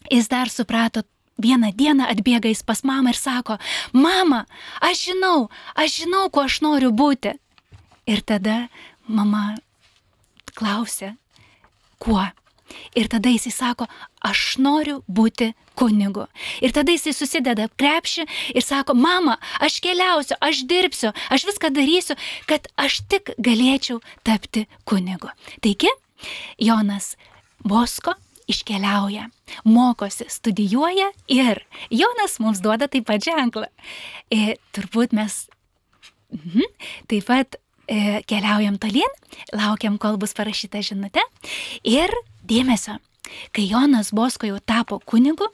jis 0.10 0.28
dar 0.28 0.50
suprato, 0.50 1.04
vieną 1.40 1.72
dieną 1.76 2.10
atbėga 2.12 2.52
jis 2.52 2.64
pas 2.64 2.84
mamą 2.84 3.14
ir 3.14 3.20
sako, 3.20 3.58
mama, 3.94 4.46
aš 4.82 5.06
žinau, 5.10 5.50
aš 5.76 6.04
žinau, 6.04 6.28
kuo 6.34 6.46
aš 6.48 6.60
noriu 6.66 6.92
būti. 6.92 7.36
Ir 8.10 8.24
tada 8.26 8.68
mama 9.08 9.54
klausė, 10.58 11.14
kuo. 12.02 12.26
Ir 12.98 13.10
tada 13.12 13.32
jisai 13.32 13.52
sako, 13.54 13.88
aš 14.26 14.58
noriu 14.62 15.00
būti 15.08 15.52
kunigu. 15.80 16.28
Ir 16.64 16.74
tada 16.76 16.94
jisai 16.94 17.14
susideda 17.16 17.70
krepšį 17.80 18.26
ir 18.56 18.66
sako, 18.66 18.96
mama, 18.98 19.38
aš 19.64 19.80
keliausiu, 19.84 20.38
aš 20.44 20.64
dirbsiu, 20.70 21.14
aš 21.32 21.48
viską 21.50 21.72
darysiu, 21.76 22.18
kad 22.50 22.68
aš 22.78 23.02
tik 23.12 23.34
galėčiau 23.40 24.02
tapti 24.28 24.68
kunigu. 24.90 25.32
Taigi, 25.64 25.92
Jonas 26.60 27.16
Bosko 27.64 28.16
iškeliauja, 28.50 29.30
mokosi, 29.64 30.26
studijuoja 30.28 31.12
ir 31.28 31.64
Jonas 31.90 32.40
mums 32.40 32.62
duoda 32.66 32.90
taip 32.90 33.06
pat 33.10 33.24
ženklą. 33.24 33.68
E, 34.34 34.58
turbūt 34.74 35.14
mes 35.16 35.44
mhm, 36.34 36.66
taip 37.12 37.30
pat 37.30 37.60
keliaujam 38.30 38.78
tolyn, 38.82 39.16
laukiam, 39.56 39.98
kol 40.02 40.20
bus 40.22 40.36
parašyta 40.38 40.84
žinutė. 40.86 41.24
Ir 41.88 42.14
dėmesio, 42.46 43.00
kai 43.56 43.70
Jonas 43.70 44.14
Bosko 44.16 44.50
jau 44.50 44.60
tapo 44.62 45.00
kunigu, 45.06 45.50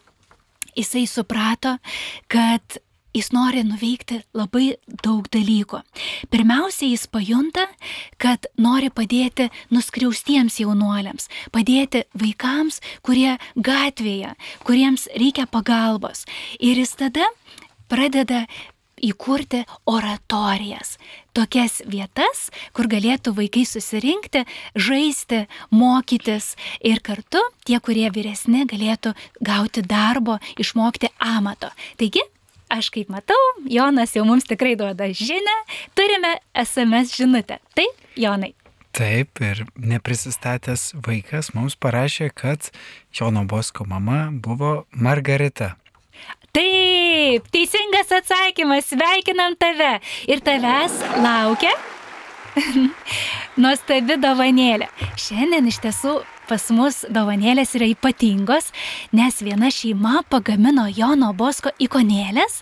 jisai 0.75 1.05
suprato, 1.07 1.77
kad 2.27 2.79
jis 3.15 3.31
nori 3.31 3.63
nuveikti 3.63 4.19
labai 4.35 4.75
daug 5.03 5.27
dalykų. 5.31 5.79
Pirmiausia, 6.31 6.89
jis 6.91 7.07
pajunta, 7.11 7.65
kad 8.21 8.49
nori 8.59 8.91
padėti 8.91 9.47
nuskriaustiems 9.71 10.59
jaunuoliams, 10.59 11.29
padėti 11.55 12.03
vaikams, 12.19 12.81
kurie 13.05 13.37
gatvėje, 13.55 14.35
kuriems 14.67 15.07
reikia 15.15 15.47
pagalbos. 15.47 16.25
Ir 16.59 16.81
jis 16.83 16.95
tada 16.99 17.29
pradeda 17.91 18.45
įkurti 19.05 19.63
oratorijas. 19.89 20.95
Tokias 21.35 21.81
vietas, 21.89 22.49
kur 22.75 22.87
galėtų 22.91 23.35
vaikai 23.35 23.65
susirinkti, 23.67 24.45
žaisti, 24.75 25.45
mokytis 25.73 26.53
ir 26.79 27.01
kartu 27.05 27.41
tie, 27.67 27.79
kurie 27.83 28.07
vyresni, 28.13 28.65
galėtų 28.69 29.15
gauti 29.43 29.83
darbo, 29.85 30.39
išmokti 30.61 31.11
amato. 31.19 31.71
Taigi, 31.99 32.23
aš 32.71 32.91
kaip 32.95 33.11
matau, 33.13 33.39
Jonas 33.69 34.15
jau 34.15 34.25
mums 34.27 34.47
tikrai 34.47 34.75
duoda 34.79 35.11
žinę, 35.11 35.57
turime 35.97 36.37
SMS 36.65 37.15
žinutę. 37.17 37.59
Taip, 37.75 38.05
Jonai. 38.15 38.53
Taip, 38.95 39.41
ir 39.43 39.65
neprisistatęs 39.75 40.93
vaikas 41.03 41.51
mums 41.51 41.75
parašė, 41.75 42.29
kad 42.31 42.69
Jono 43.11 43.43
Bosko 43.43 43.83
mama 43.83 44.29
buvo 44.31 44.85
Margarita. 44.95 45.73
Taip, 46.55 47.49
teisingas 47.51 48.13
atsakymas, 48.15 48.87
sveikinam 48.93 49.57
tave. 49.59 49.97
Ir 50.31 50.39
tavęs 50.45 50.93
laukia 51.19 51.73
nuostabi 53.61 54.15
dovanėlė. 54.23 54.87
Šiandien 55.19 55.67
iš 55.67 55.81
tiesų 55.83 56.13
pas 56.49 56.63
mus 56.73 57.01
dovanėlės 57.11 57.75
yra 57.77 57.87
ypatingos, 57.91 58.71
nes 59.15 59.41
viena 59.45 59.69
šeima 59.73 60.23
pagamino 60.29 60.85
Jono 60.89 61.31
Bosko 61.37 61.73
ikonėlės, 61.81 62.61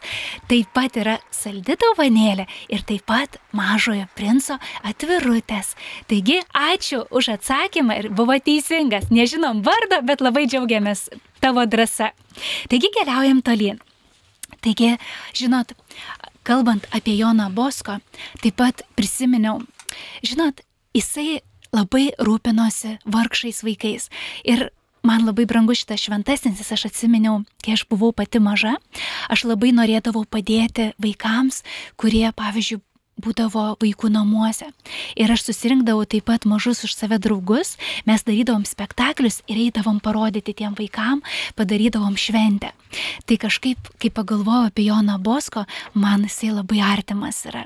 taip 0.49 0.71
pat 0.75 0.97
yra 0.99 1.17
saldi 1.33 1.77
dovanėlė 1.79 2.47
ir 2.73 2.83
taip 2.87 3.05
pat 3.09 3.39
mažojo 3.55 4.07
princo 4.17 4.57
atvirutės. 4.87 5.73
Taigi, 6.09 6.39
ačiū 6.53 7.03
už 7.11 7.33
atsakymą 7.37 7.99
ir 8.01 8.09
buvo 8.15 8.37
teisingas. 8.39 9.09
Nežinom 9.13 9.63
vardo, 9.65 10.01
bet 10.07 10.23
labai 10.23 10.45
džiaugiamės 10.47 11.09
tavo 11.43 11.65
drąsa. 11.67 12.11
Taigi, 12.71 12.91
keliaujam 12.95 13.43
tolyn. 13.45 13.81
Taigi, 14.63 14.95
žinot, 15.35 15.73
kalbant 16.47 16.87
apie 16.95 17.17
Joną 17.19 17.49
Bosko, 17.51 17.99
taip 18.43 18.59
pat 18.59 18.85
prisiminiau, 18.95 19.59
žinot, 20.23 20.63
jisai 20.95 21.41
labai 21.73 22.11
rūpinosi 22.21 22.97
vargšais 23.09 23.63
vaikais. 23.65 24.09
Ir 24.45 24.69
man 25.03 25.25
labai 25.27 25.45
brangus 25.49 25.81
šitas 25.83 26.05
šventasis, 26.05 26.53
nes 26.53 26.71
aš 26.75 26.87
atsiminiau, 26.91 27.41
kai 27.63 27.75
aš 27.75 27.85
buvau 27.89 28.13
pati 28.15 28.39
maža, 28.39 28.77
aš 29.33 29.45
labai 29.49 29.73
norėdavau 29.75 30.23
padėti 30.29 30.91
vaikams, 31.03 31.63
kurie, 31.99 32.29
pavyzdžiui, 32.37 32.81
būdavo 33.21 33.65
vaikų 33.81 34.09
namuose. 34.13 34.69
Ir 35.19 35.31
aš 35.33 35.45
susirinkdavau 35.47 36.05
taip 36.09 36.27
pat 36.29 36.47
mažus 36.49 36.83
už 36.87 36.95
save 36.95 37.19
draugus, 37.21 37.75
mes 38.09 38.23
darydavom 38.25 38.65
spektaklius 38.67 39.41
ir 39.47 39.59
eidavom 39.67 39.99
parodyti 40.03 40.55
tiem 40.57 40.75
vaikam, 40.77 41.21
padarydavom 41.57 42.17
šventę. 42.17 42.73
Tai 43.25 43.37
kažkaip, 43.41 43.91
kai 44.01 44.09
pagalvojau 44.13 44.69
apie 44.69 44.87
Joną 44.89 45.19
Bosko, 45.21 45.65
man 45.93 46.27
jisai 46.27 46.53
labai 46.53 46.81
artimas 46.85 47.43
yra. 47.49 47.65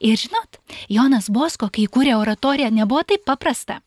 Ir 0.00 0.16
žinot, 0.20 0.60
Jonas 0.88 1.30
Bosko, 1.32 1.70
kai 1.72 1.88
kūrė 1.90 2.16
oratoriją, 2.18 2.70
nebuvo 2.72 3.04
taip 3.04 3.26
paprasta. 3.28 3.80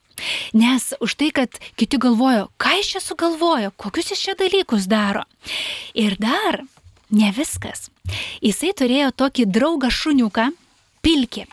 Nes 0.54 0.92
už 1.00 1.16
tai, 1.16 1.30
kad 1.32 1.54
kiti 1.80 2.00
galvojo, 2.02 2.50
ką 2.60 2.76
jis 2.80 2.96
čia 2.96 3.02
sugalvojo, 3.04 3.72
kokius 3.80 4.12
jis 4.12 4.24
čia 4.26 4.36
dalykus 4.40 4.90
daro. 4.92 5.24
Ir 5.96 6.18
dar 6.20 6.60
ne 7.10 7.32
viskas. 7.32 7.88
Jisai 8.44 8.74
turėjo 8.76 9.14
tokį 9.16 9.48
draugą 9.48 9.92
šuniuką, 9.94 10.50
pilkį, 11.06 11.46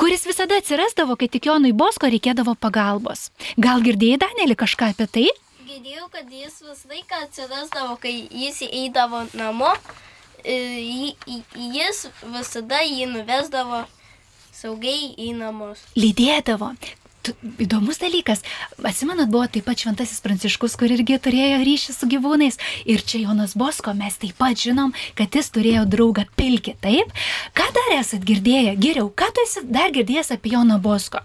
kuris 0.00 0.26
visada 0.28 0.58
atsirasdavo, 0.60 1.16
kai 1.18 1.28
tik 1.28 1.46
Jonui 1.50 1.72
Bosko 1.72 2.10
reikėdavo 2.12 2.54
pagalbos. 2.60 3.30
Gal 3.58 3.82
girdėjai, 3.86 4.20
Danelį, 4.24 4.56
kažką 4.64 4.92
apie 4.94 5.06
tai? 5.16 5.26
Girdėjau, 5.64 6.08
kad 6.12 6.30
jis 6.30 6.60
visą 6.62 6.90
laiką 6.92 7.22
atsirasdavo, 7.26 7.96
kai 8.00 8.14
jis 8.30 8.62
eidavo 8.70 9.24
namo. 9.34 9.72
jį- 10.44 11.42
Jis 11.56 12.06
visada 12.28 12.82
jį 12.84 13.06
nuvesdavo 13.08 13.86
saugiai 14.52 15.14
į 15.16 15.30
namus. 15.38 15.80
Lydėdavo. 15.96 16.74
Įdomus 17.64 17.98
dalykas. 18.02 18.42
Atsimenat, 18.84 19.30
buvo 19.32 19.46
taip 19.48 19.64
pat 19.68 19.80
Šventasis 19.80 20.20
Pranciškus, 20.24 20.74
kur 20.80 20.92
irgi 20.92 21.16
turėjo 21.24 21.60
ryšį 21.64 21.94
su 21.96 22.08
gyvūnais. 22.12 22.58
Ir 22.84 23.00
čia 23.02 23.22
Jonas 23.24 23.54
Bosko, 23.56 23.94
mes 23.96 24.16
taip 24.20 24.36
pat 24.40 24.58
žinom, 24.60 24.92
kad 25.18 25.32
jis 25.38 25.48
turėjo 25.54 25.84
draugą 25.88 26.26
pilkį, 26.36 26.76
taip? 26.84 27.12
Ką 27.56 27.68
dar 27.76 27.94
esat 28.00 28.26
girdėję? 28.28 28.74
Geriau, 28.82 29.08
ką 29.10 29.30
tu 29.34 29.44
esi 29.46 29.64
dar 29.64 29.94
girdėjęs 29.94 30.34
apie 30.36 30.52
Joną 30.56 30.80
Bosko? 30.84 31.22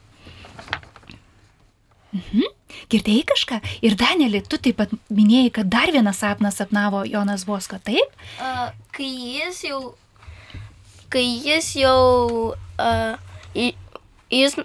Mhm. 2.14 2.48
Girdėjai 2.90 3.24
kažką? 3.30 3.58
Ir 3.86 3.94
Danielį, 4.00 4.40
tu 4.50 4.58
taip 4.58 4.78
pat 4.80 4.94
minėjai, 5.14 5.52
kad 5.60 5.70
dar 5.70 5.92
vieną 5.94 6.14
sapną 6.16 6.50
sapnavo 6.54 7.04
Jonas 7.06 7.44
Bosko, 7.46 7.78
taip? 7.86 8.16
A, 8.42 8.72
Kai 8.96 9.10
jis 9.10 9.62
jau. 9.68 9.82
Kai 11.10 11.24
jis 11.46 11.74
jau. 11.78 12.56
į- 13.56 13.76
Jis 14.30 14.56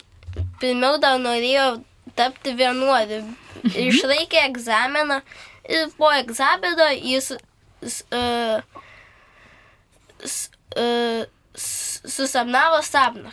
pirmiau 0.60 0.98
dar 1.02 1.18
norėjo 1.22 1.82
tapti 2.16 2.54
vienuoliu. 2.58 3.22
Išlaikė 3.64 4.42
egzaminą 4.48 5.20
ir 5.68 5.88
po 5.98 6.10
egzamino 6.12 6.88
jis 6.94 7.30
s- 7.82 8.04
a, 8.12 8.60
s- 10.22 10.50
a, 10.76 11.26
s- 11.54 12.00
susapnavo 12.16 12.82
sapną, 12.82 13.32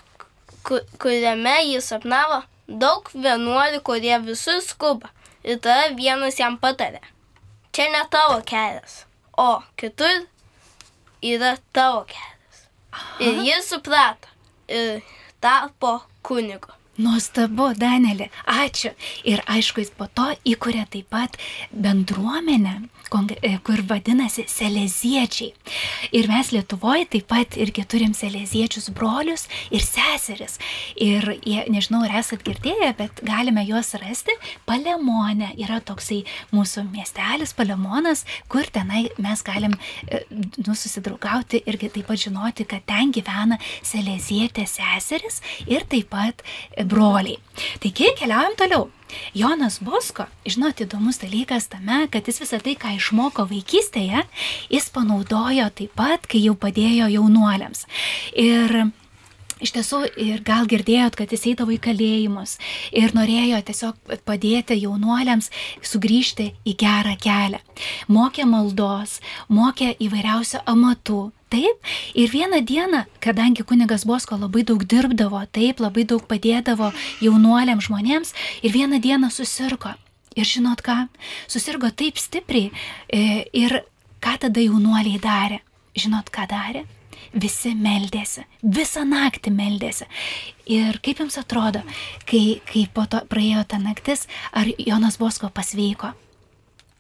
ku- 0.63 0.85
kuriame 1.01 1.55
jis 1.67 1.89
sapnavo 1.91 2.41
daug 2.67 3.09
vienuolių, 3.13 3.81
kurie 3.83 4.17
visus 4.23 4.69
skuba. 4.71 5.09
Ir 5.43 5.57
tada 5.59 5.89
vienas 5.97 6.37
jam 6.39 6.57
patarė. 6.61 7.01
Čia 7.73 7.87
ne 7.91 8.03
tavo 8.13 8.41
kelias, 8.45 9.05
o 9.37 9.63
kitur 9.79 10.25
yra 11.23 11.55
tavo 11.73 12.03
kelias. 12.05 12.59
Ir 13.19 13.39
jis 13.47 13.69
suprato 13.71 14.27
ir 14.67 15.01
tapo 15.41 16.01
kunigu. 16.23 16.69
Nuostabu, 17.01 17.71
Danelė, 17.81 18.29
ačiū. 18.45 18.91
Ir 19.31 19.41
aišku, 19.49 19.81
jis 19.81 19.93
po 19.97 20.07
to 20.13 20.27
įkūrė 20.53 20.85
taip 20.93 21.09
pat 21.13 21.37
bendruomenę, 21.71 22.75
kur 23.11 23.81
vadinasi 23.89 24.45
Seleziečiai. 24.47 25.51
Ir 26.15 26.29
mes 26.31 26.51
Lietuvoje 26.55 27.07
taip 27.11 27.27
pat 27.31 27.57
irgi 27.59 27.83
turim 27.87 28.13
Seleziečius 28.15 28.89
brolius 28.95 29.47
ir 29.71 29.83
seseris. 29.83 30.57
Ir 30.95 31.27
jie, 31.43 31.65
nežinau, 31.71 32.03
ar 32.07 32.15
esat 32.21 32.45
girdėję, 32.47 32.91
bet 32.99 33.19
galime 33.27 33.65
juos 33.67 33.91
rasti. 33.99 34.35
Palemonė 34.69 35.51
yra 35.59 35.81
toksai 35.83 36.21
mūsų 36.55 36.85
miestelis, 36.93 37.55
Palemonas, 37.57 38.23
kur 38.51 38.67
tenai 38.71 39.09
mes 39.21 39.43
galim 39.43 39.75
e, 40.07 40.23
nu, 40.31 40.75
susidraugauti 40.75 41.63
irgi 41.67 41.91
taip 41.97 42.07
pat 42.11 42.23
žinoti, 42.23 42.67
kad 42.69 42.87
ten 42.87 43.11
gyvena 43.15 43.59
Selezietė 43.83 44.67
seseris 44.69 45.41
ir 45.67 45.83
taip 45.91 46.11
pat 46.15 46.43
e, 46.43 46.87
broliai. 46.87 47.39
Taigi 47.83 48.15
keliaujam 48.19 48.57
toliau. 48.59 48.89
Jonas 49.37 49.79
Bosko, 49.83 50.27
žinot, 50.45 50.81
įdomus 50.83 51.21
dalykas 51.21 51.69
tame, 51.71 52.05
kad 52.11 52.27
jis 52.27 52.41
visą 52.43 52.61
tai, 52.63 52.77
ką 52.79 52.95
išmoko 52.97 53.47
vaikystėje, 53.49 54.25
jis 54.71 54.89
panaudojo 54.93 55.69
taip 55.75 55.93
pat, 55.97 56.27
kai 56.29 56.43
jau 56.45 56.55
padėjo 56.59 57.11
jaunuoliams. 57.17 57.85
Ir 58.39 58.91
Iš 59.61 59.75
tiesų, 59.75 59.97
ir 60.17 60.39
gal 60.41 60.65
girdėjot, 60.65 61.13
kad 61.19 61.29
jis 61.29 61.43
eidavo 61.51 61.75
į 61.75 61.77
kalėjimus 61.85 62.55
ir 62.97 63.13
norėjo 63.13 63.59
tiesiog 63.67 64.15
padėti 64.25 64.79
jaunuoliams 64.81 65.51
sugrįžti 65.85 66.47
į 66.65 66.73
gerą 66.81 67.13
kelią. 67.21 67.59
Mokė 68.09 68.47
maldos, 68.49 69.19
mokė 69.53 69.93
įvairiausių 70.01 70.63
amatų. 70.65 71.21
Taip, 71.51 71.81
ir 72.15 72.31
vieną 72.31 72.61
dieną, 72.63 73.03
kadangi 73.19 73.65
kunigas 73.67 74.05
Bosko 74.07 74.37
labai 74.39 74.63
daug 74.63 74.85
dirbdavo, 74.87 75.41
taip, 75.51 75.81
labai 75.83 76.05
daug 76.07 76.23
padėdavo 76.29 76.93
jaunuoliams 77.19 77.89
žmonėms, 77.89 78.31
ir 78.63 78.71
vieną 78.71 79.01
dieną 79.03 79.27
susirgo. 79.35 79.91
Ir 80.39 80.47
žinot 80.47 80.79
ką, 80.79 80.95
susirgo 81.51 81.89
taip 81.91 82.15
stipriai 82.15 82.71
e, 83.11 83.43
ir 83.51 83.81
ką 84.23 84.37
tada 84.45 84.63
jaunuoliai 84.63 85.19
darė? 85.19 85.59
Žinot, 85.99 86.31
ką 86.31 86.47
darė? 86.47 86.87
visi 87.33 87.71
meldėsi, 87.77 88.43
visą 88.63 89.03
naktį 89.07 89.53
meldėsi. 89.55 90.07
Ir 90.71 90.99
kaip 91.03 91.21
jums 91.23 91.37
atrodo, 91.39 91.83
kai, 92.27 92.61
kai 92.67 92.87
po 92.93 93.05
to 93.07 93.21
praėjo 93.29 93.63
ta 93.67 93.79
naktis, 93.79 94.27
ar 94.51 94.67
Jonas 94.77 95.17
Bosko 95.21 95.51
pasveiko? 95.53 96.11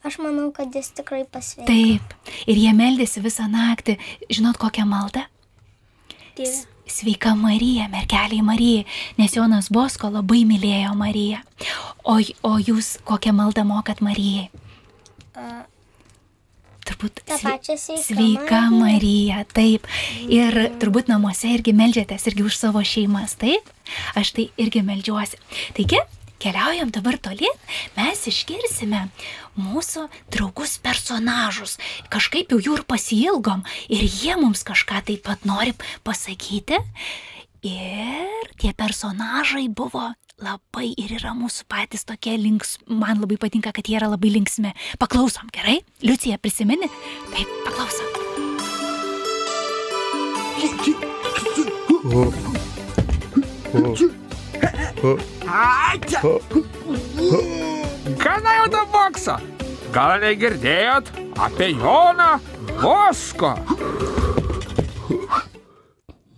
Aš 0.03 0.17
manau, 0.17 0.49
kad 0.55 0.73
jis 0.73 0.89
tikrai 0.97 1.23
pasveiko. 1.29 1.67
Taip. 1.69 2.15
Ir 2.49 2.57
jie 2.57 2.73
meldėsi 2.73 3.21
visą 3.21 3.45
naktį. 3.51 3.99
Žinot 4.33 4.57
kokią 4.61 4.87
maldą? 4.89 5.27
Dieve. 6.37 6.65
Sveika 6.91 7.35
Marija, 7.39 7.85
merkeliai 7.87 8.41
Marija, 8.43 8.83
nes 9.15 9.35
Jonas 9.35 9.69
Bosko 9.71 10.09
labai 10.11 10.41
mylėjo 10.49 10.91
Mariją. 10.99 11.39
O, 12.03 12.17
o 12.19 12.57
jūs 12.59 12.97
kokią 13.07 13.31
maldą 13.37 13.63
mokat 13.67 14.01
Marijai? 14.03 14.49
Turbūt 16.81 17.21
pačią 17.29 17.77
sveiką 17.77 18.01
Sveika 18.03 18.63
Mariją. 18.65 18.79
Marija, 18.81 19.43
taip. 19.55 19.87
Ir 20.27 20.57
turbūt 20.81 21.11
namuose 21.13 21.53
irgi 21.53 21.75
melžiatės 21.77 22.27
irgi 22.31 22.47
už 22.49 22.57
savo 22.57 22.83
šeimas, 22.83 23.37
taip? 23.39 23.69
Aš 24.19 24.33
tai 24.35 24.49
irgi 24.59 24.83
melžiuosi. 24.83 25.39
Taigi, 25.77 26.01
keliaujam 26.41 26.89
dabar 26.93 27.17
tolyn, 27.21 27.57
mes 27.97 28.23
išgirsime 28.31 29.05
mūsų 29.59 30.07
draugus 30.33 30.77
personažus. 30.81 31.77
Kažkaip 32.11 32.53
jau 32.53 32.59
jų 32.61 32.79
ir 32.79 32.85
pasilgom 32.89 33.61
ir 33.91 34.05
jie 34.07 34.37
mums 34.39 34.65
kažką 34.67 35.03
taip 35.07 35.25
pat 35.27 35.45
nori 35.45 35.75
pasakyti. 36.07 36.81
Ir 37.61 38.49
tie 38.57 38.73
personažai 38.73 39.67
buvo 39.69 40.09
labai 40.41 40.87
ir 40.97 41.13
yra 41.19 41.35
mūsų 41.37 41.67
patys 41.69 42.07
tokie 42.09 42.33
links. 42.41 42.79
Man 42.89 43.21
labai 43.21 43.37
patinka, 43.37 43.69
kad 43.75 43.85
jie 43.85 43.99
yra 43.99 44.09
labai 44.09 44.33
linksmi. 44.33 44.73
Paklausom, 45.01 45.51
gerai? 45.53 45.77
Liucija 46.01 46.41
prisimeni? 46.41 46.89
Taip, 47.35 47.53
paklausom. 47.67 48.09
Gana 58.21 58.51
jau 58.57 58.67
to 58.69 58.81
bokso. 58.93 59.35
Gal 59.95 60.21
negirdėjot 60.21 61.09
apie 61.41 61.71
Joną 61.73 62.27
Bosko? 62.77 63.55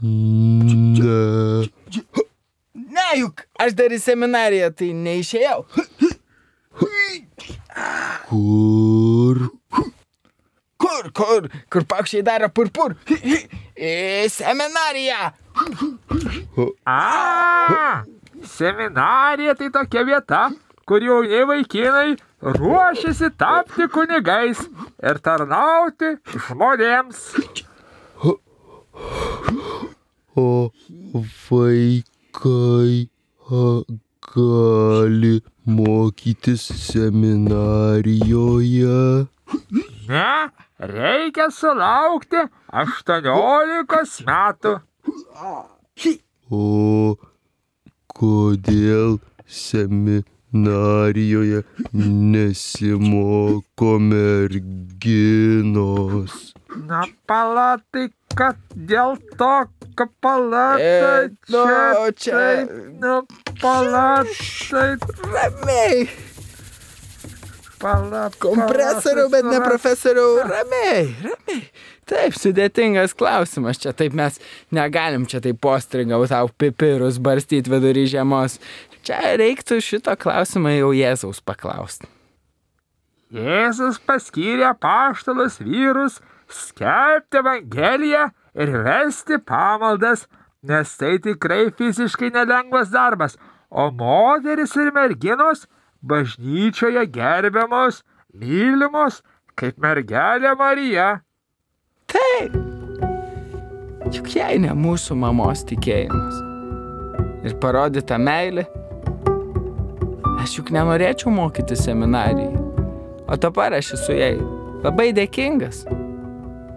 Ne. 0.04 1.19
Ne, 2.93 3.08
juk 3.19 3.43
aš 3.60 3.76
dar 3.76 3.91
į 3.91 3.99
seminariją 3.99 4.71
tai 4.80 4.89
neišėjau. 4.95 5.60
Kur? 8.30 9.43
Kur, 10.84 11.12
kur, 11.19 11.52
kur 11.71 11.84
pakšiai 11.91 12.23
daro 12.26 12.47
purpur? 12.54 12.95
Į 13.76 14.28
seminariją. 14.32 15.21
A, 16.88 18.04
seminarija 18.43 19.56
tai 19.56 19.69
tokia 19.73 20.03
vieta, 20.06 20.51
kur 20.88 21.03
jauni 21.03 21.43
vaikinai 21.47 22.15
ruošiasi 22.41 23.29
tapti 23.38 23.88
kunigais 23.88 24.60
ir 25.10 25.19
tarnauti 25.23 26.17
žmonėms. 26.34 27.19
O 30.36 30.71
vaikai 31.47 33.10
gali 34.34 35.41
mokytis 35.65 36.63
seminarijoje? 36.88 39.27
Ne, 40.10 40.49
reikia 40.79 41.51
sulaukti 41.51 42.38
18 42.73 44.23
metų. 44.27 44.79
O 46.51 47.15
kodėl 48.17 49.19
seminarijoje 49.47 51.62
nesimoko 52.34 53.91
merginos? 55.04 56.32
Na, 56.89 57.04
palatai, 57.30 58.08
kad 58.34 58.58
dėl 58.73 59.13
to, 59.38 59.52
kad 59.99 60.10
palatai 60.23 60.82
E, 60.82 61.30
nu, 61.54 61.62
čia. 61.69 62.10
čia- 62.17 62.34
taip, 62.34 62.69
Nu, 63.04 63.13
palatai, 63.62 64.97
Ramiai. 65.34 66.08
Palatai. 67.84 68.39
Kompresoriau, 68.41 69.28
bet 69.34 69.48
ne 69.48 69.60
profesoriau. 69.63 70.39
Ramiai, 70.48 71.04
ramiai. 71.26 71.60
Taip, 72.10 72.36
sudėtingas 72.36 73.15
klausimas. 73.15 73.80
Čia 73.80 73.93
taip 73.96 74.15
mes 74.17 74.39
negalim 74.76 75.28
čia 75.30 75.39
taip 75.43 75.62
postringau 75.63 76.24
tau 76.32 76.50
pipirus 76.60 77.19
barstyti 77.24 77.72
vidury 77.72 78.08
žiemos. 78.12 78.60
Čia 79.04 79.36
reiktų 79.39 79.80
šito 79.84 80.15
klausimą 80.19 80.76
jau 80.78 80.91
Jėzaus 80.96 81.43
paklausti. 81.43 82.10
Jėzus 83.34 83.98
paskyrė 84.06 84.76
paštalus 84.78 85.58
vyrus 85.63 86.19
skelbti 86.54 87.39
Evangeliją 87.39 88.28
ir 88.54 88.74
vesti 88.86 89.39
pamaldas, 89.41 90.28
nes 90.62 90.91
tai 91.00 91.15
tikrai 91.24 91.72
fiziškai 91.74 92.30
nelengvas 92.36 92.91
darbas, 92.93 93.39
o 93.74 93.89
moteris 93.89 94.76
ir 94.78 94.91
merginos 94.93 95.65
bažnyčioje 96.03 97.05
gerbiamos, 97.07 98.03
mylimos 98.33 99.21
kaip 99.55 99.79
mergelė 99.81 100.53
Marija. 100.59 101.09
Taip. 102.11 102.55
Juk 104.13 104.29
jei 104.35 104.59
ne 104.61 104.73
mūsų 104.77 105.15
mamos 105.17 105.63
tikėjimas. 105.69 106.41
Ir 107.47 107.55
parodyta 107.63 108.19
meilė. 108.21 108.67
Aš 110.43 110.57
juk 110.59 110.73
nenorėčiau 110.75 111.31
mokyti 111.33 111.77
seminarijai. 111.79 112.51
O 113.31 113.37
dabar 113.39 113.73
aš 113.77 113.93
esu 113.95 114.17
jai 114.17 114.35
labai 114.83 115.13
dėkingas. 115.15 115.85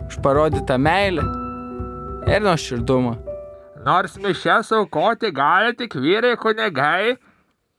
Už 0.07 0.21
parodytą 0.23 0.79
meilę 0.79 1.25
ir 2.31 2.45
nuoširdumą. 2.47 3.17
Nors 3.87 4.17
mišes 4.23 4.71
aukoti 4.75 5.33
gali 5.35 5.75
tik 5.79 5.99
vyrai 5.99 6.37
kunigai, 6.39 7.17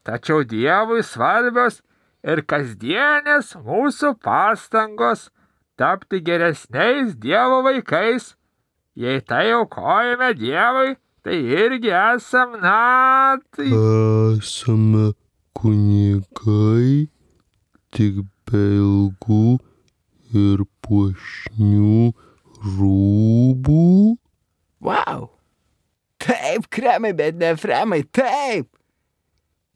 tačiau 0.08 0.44
Dievui 0.48 1.02
svarbios 1.04 1.82
ir 2.24 2.40
kasdienės 2.48 3.52
mūsų 3.60 4.14
pastangos 4.24 5.28
tapti 5.78 6.22
geresniais 6.24 7.12
Dievo 7.20 7.60
vaikais. 7.66 8.32
Jei 8.98 9.20
tai 9.20 9.50
aukojame 9.54 10.32
Dievui, 10.34 10.96
tai 11.22 11.36
irgi 11.60 11.92
esam, 11.94 12.56
na, 12.62 13.36
tai 13.54 13.68
Esame 13.68 15.12
kunigai, 15.58 17.06
tik 17.94 18.24
be 18.48 18.64
ilgų 18.78 19.58
ir 20.34 20.64
puošnių 20.86 22.08
rūbų. 22.78 23.84
Wow. 24.88 25.28
Taip, 26.18 26.66
kremai, 26.74 27.12
bet 27.14 27.38
ne 27.38 27.54
fremai, 27.60 28.02
taip. 28.02 28.72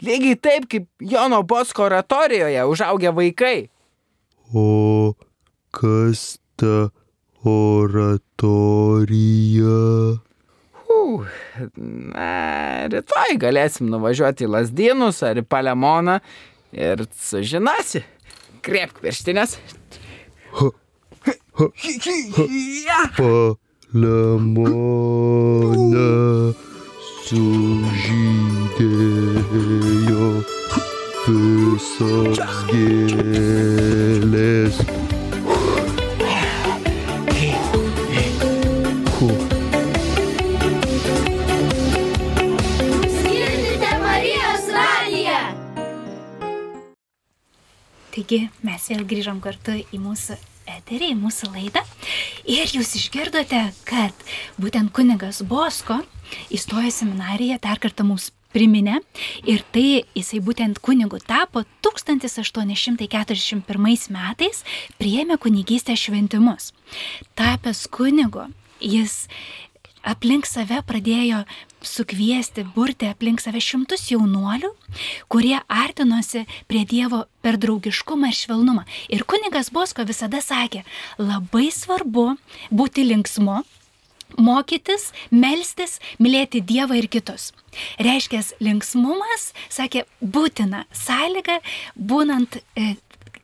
Lygiai 0.03 0.37
taip, 0.43 0.67
kaip 0.71 0.89
Jono 0.99 1.43
Bosko 1.47 1.85
oratorijoje 1.87 2.65
užaugę 2.67 3.13
vaikai. 3.15 3.69
O 4.55 5.15
kas 5.71 6.39
ta 6.57 6.91
oratorija? 7.47 8.59
Uh, 10.93 11.27
na, 11.77 12.89
rytoj 12.93 13.39
galėsim 13.41 13.87
nuvažiuoti 13.93 14.45
į 14.47 14.51
Lasdynus 14.57 15.23
ar 15.27 15.39
į 15.39 15.45
Palemoną 15.47 16.19
ir 16.75 17.07
sužinosi. 17.15 18.03
Krėpk 18.67 19.03
pirštinės. 19.07 19.59
Palemona 23.93 25.13
sužydėjo 27.33 28.85
visos 31.25 32.41
gėlės. 32.69 34.03
Taigi 48.13 48.45
mes 48.61 48.83
vėl 48.93 49.03
grįžom 49.09 49.41
kartu 49.41 49.73
į 49.81 49.99
mūsų 50.05 50.37
eterį, 50.79 51.13
į 51.15 51.19
mūsų 51.21 51.53
laidą. 51.55 51.83
Ir 52.49 52.67
jūs 52.77 52.95
išgirdote, 52.99 53.63
kad 53.89 54.15
būtent 54.61 54.93
kunigas 54.97 55.43
Bosko 55.47 56.03
įstojo 56.53 56.91
seminariją, 56.93 57.59
dar 57.63 57.79
kartą 57.83 58.05
mums 58.09 58.31
priminė. 58.53 59.01
Ir 59.49 59.65
tai 59.75 60.05
jisai 60.17 60.41
būtent 60.45 60.81
kunigu 60.85 61.19
tapo 61.25 61.65
1841 61.85 63.63
metais, 64.13 64.65
priėmė 65.01 65.39
kunigystės 65.41 66.01
šventimus. 66.07 66.73
Tapęs 67.39 67.87
kunigu, 67.93 68.45
jis 68.81 69.27
aplink 70.03 70.47
save 70.49 70.83
pradėjo 70.87 71.45
sukviesti, 71.89 72.65
burti 72.75 73.09
aplink 73.11 73.43
save 73.43 73.61
šimtus 73.63 74.07
jaunuolių, 74.13 74.73
kurie 75.33 75.59
artinosi 75.69 76.45
prie 76.71 76.85
Dievo 76.89 77.25
per 77.43 77.59
draugiškumą 77.63 78.31
ir 78.31 78.39
švelnumą. 78.39 78.87
Ir 79.13 79.27
kunigas 79.29 79.73
Bosko 79.75 80.07
visada 80.09 80.43
sakė, 80.45 80.85
labai 81.19 81.71
svarbu 81.75 82.33
būti 82.73 83.07
linksmu, 83.09 83.63
mokytis, 84.41 85.11
melstis, 85.31 85.99
mylėti 86.23 86.63
Dievą 86.65 86.97
ir 87.01 87.09
kitus. 87.13 87.51
Reiškia, 88.03 88.43
linksmumas, 88.61 89.53
sakė, 89.73 90.05
būtina 90.21 90.85
sąlyga, 90.97 91.59
būnant 91.97 92.61
e, 92.77 92.95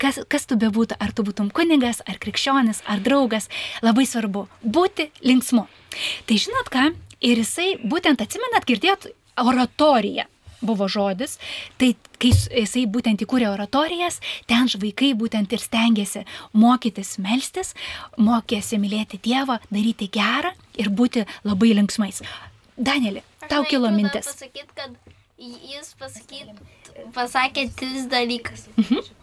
kas, 0.01 0.20
kas 0.31 0.46
tu 0.48 0.59
bebūtų, 0.61 0.98
ar 1.01 1.12
tu 1.12 1.24
būtum 1.27 1.51
kunigas, 1.55 2.03
ar 2.09 2.20
krikščionis, 2.22 2.83
ar 2.87 3.03
draugas, 3.05 3.48
labai 3.85 4.07
svarbu 4.09 4.46
būti 4.62 5.11
linksmu. 5.24 5.66
Tai 6.29 6.40
žinot 6.44 6.72
ką, 6.72 6.88
ir 7.24 7.40
jisai 7.42 7.76
būtent 7.85 8.22
atsimenat, 8.22 8.66
girdėt 8.68 9.09
oratoriją. 9.38 10.26
Buvo 10.59 10.88
žodis, 10.90 11.37
tai 11.78 11.92
kai 12.18 12.33
jisai 12.35 12.83
būtent 12.90 13.20
įkūrė 13.22 13.46
oratorijas, 13.52 14.16
ten 14.50 14.66
vaikai 14.66 15.12
būtent 15.14 15.52
ir 15.54 15.62
stengiasi 15.62 16.24
mokytis 16.50 17.12
melstis, 17.22 17.76
mokėsi 18.18 18.81
mylėti 18.83 19.20
Dievą, 19.22 19.61
daryti 19.70 20.11
gerą 20.11 20.50
ir 20.74 20.90
būti 20.90 21.22
labai 21.46 21.76
linksmais. 21.78 22.24
Danielį, 22.74 23.22
tau 23.46 23.62
kilo 23.70 23.92
mintis. 23.94 24.26
Pasakyt, 24.26 24.74
kad 24.74 24.98
jis 25.38 25.94
pasakyt, 25.94 26.50
pasakė 27.14 27.68
tris 27.78 28.11
dalykus. 28.11 28.66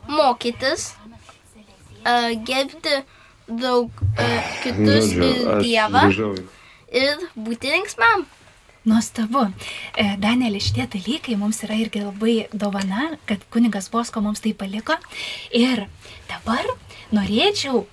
Mokytis, 0.08 0.94
uh, 2.08 2.32
gerbti 2.48 3.02
daug 3.52 3.92
uh, 3.92 4.54
kitus 4.64 5.12
ir 5.20 5.58
Dievą 5.60 6.08
ir 6.96 7.28
būti 7.36 7.74
linksmam. 7.74 8.26
Nuostabu. 8.86 9.48
E, 9.98 10.12
Danielį, 10.22 10.60
šitie 10.62 10.86
dalykai 10.94 11.36
mums 11.42 11.64
yra 11.66 11.74
irgi 11.82 12.04
labai 12.04 12.36
dovana, 12.54 13.16
kad 13.26 13.42
kunigas 13.50 13.90
Bosko 13.90 14.22
mums 14.22 14.44
tai 14.44 14.54
paliko. 14.54 14.94
Ir 15.50 15.88
dabar 16.30 16.62
norėčiau 17.16 17.88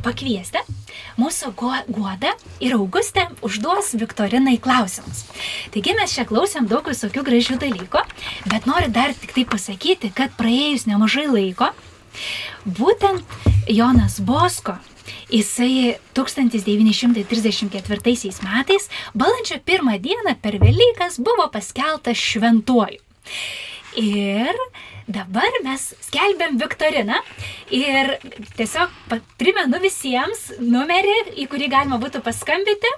pakviesti 0.00 0.62
mūsų 1.20 1.52
guo- 1.60 1.84
guodą 1.92 2.32
ir 2.64 2.72
Augustę 2.78 3.26
užduos 3.44 3.92
Viktorinai 4.00 4.56
klausimus. 4.56 5.26
Taigi 5.74 5.92
mes 5.98 6.14
čia 6.16 6.24
klausėm 6.24 6.70
daug 6.70 6.88
visokių 6.88 7.24
gražių 7.26 7.58
dalykų, 7.60 8.00
bet 8.48 8.64
noriu 8.64 8.88
dar 8.88 9.12
tik 9.12 9.36
tai 9.36 9.44
pasakyti, 9.44 10.08
kad 10.16 10.32
praėjus 10.40 10.88
nemažai 10.88 11.26
laiko, 11.28 11.68
būtent 12.64 13.28
Jonas 13.68 14.20
Bosko 14.24 14.78
Jisai 15.30 15.96
1934 16.16 18.40
metais, 18.46 18.88
balandžio 19.14 19.58
pirmą 19.64 19.98
dieną 20.02 20.34
per 20.42 20.58
Velykas 20.62 21.20
buvo 21.22 21.46
paskeltas 21.52 22.18
šventuoju. 22.18 22.98
Ir 23.98 24.54
dabar 25.10 25.50
mes 25.64 25.88
skelbiam 26.06 26.58
Viktoriną 26.60 27.18
ir 27.74 28.12
tiesiog 28.58 28.92
primenu 29.40 29.80
visiems 29.82 30.50
numerį, 30.62 31.16
į 31.42 31.48
kurį 31.50 31.70
galima 31.72 31.98
būtų 32.02 32.22
paskambinti. 32.26 32.92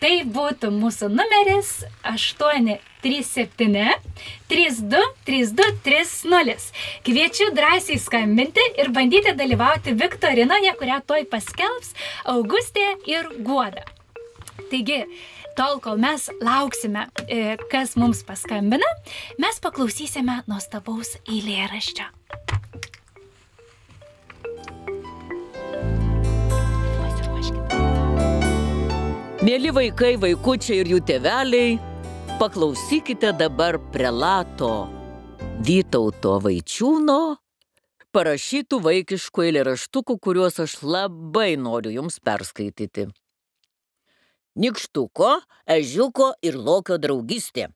Tai 0.00 0.14
būtų 0.36 0.72
mūsų 0.72 1.10
numeris 1.12 1.82
837 2.08 2.89
32 3.02 3.96
32 4.48 5.66
30. 5.84 6.70
Kviečiu 7.06 7.50
drąsiai 7.56 7.98
skambinti 7.98 8.64
ir 8.78 8.92
bandyti 8.94 9.34
dalyvauti 9.36 9.94
Viktorinoje, 9.96 10.74
kurią 10.78 11.00
toj 11.06 11.26
paskelbs 11.32 11.94
Augustė 12.34 12.86
ir 13.08 13.30
Guoda. 13.46 13.84
Taigi, 14.70 15.02
tol 15.58 15.80
kol 15.82 15.98
mes 16.00 16.28
lauksime, 16.44 17.08
e, 17.26 17.56
kas 17.72 17.96
mums 17.96 18.22
paskambina, 18.26 18.86
mes 19.38 19.60
paklausysime 19.62 20.42
nuostabaus 20.50 21.16
eilėraščio. 21.26 22.08
Mėly 29.40 29.70
vaikai, 29.72 30.16
vaikučiai 30.20 30.82
ir 30.82 30.90
jų 30.92 30.98
tėveliai, 31.08 31.78
paklausykite 32.40 33.34
dabar 33.36 33.76
prelato 33.92 34.88
Vytauto 35.60 36.38
Vaičiūno 36.40 37.36
parašytų 38.16 38.78
vaikiškų 38.86 39.42
eilėraštukų, 39.44 40.16
kuriuos 40.24 40.56
aš 40.64 40.78
labai 40.80 41.58
noriu 41.60 41.92
jums 41.98 42.16
perskaityti. 42.24 43.10
Nikštuko, 44.56 45.34
ežiuko 45.76 46.30
ir 46.40 46.56
lokio 46.56 46.96
draugystė. 47.02 47.66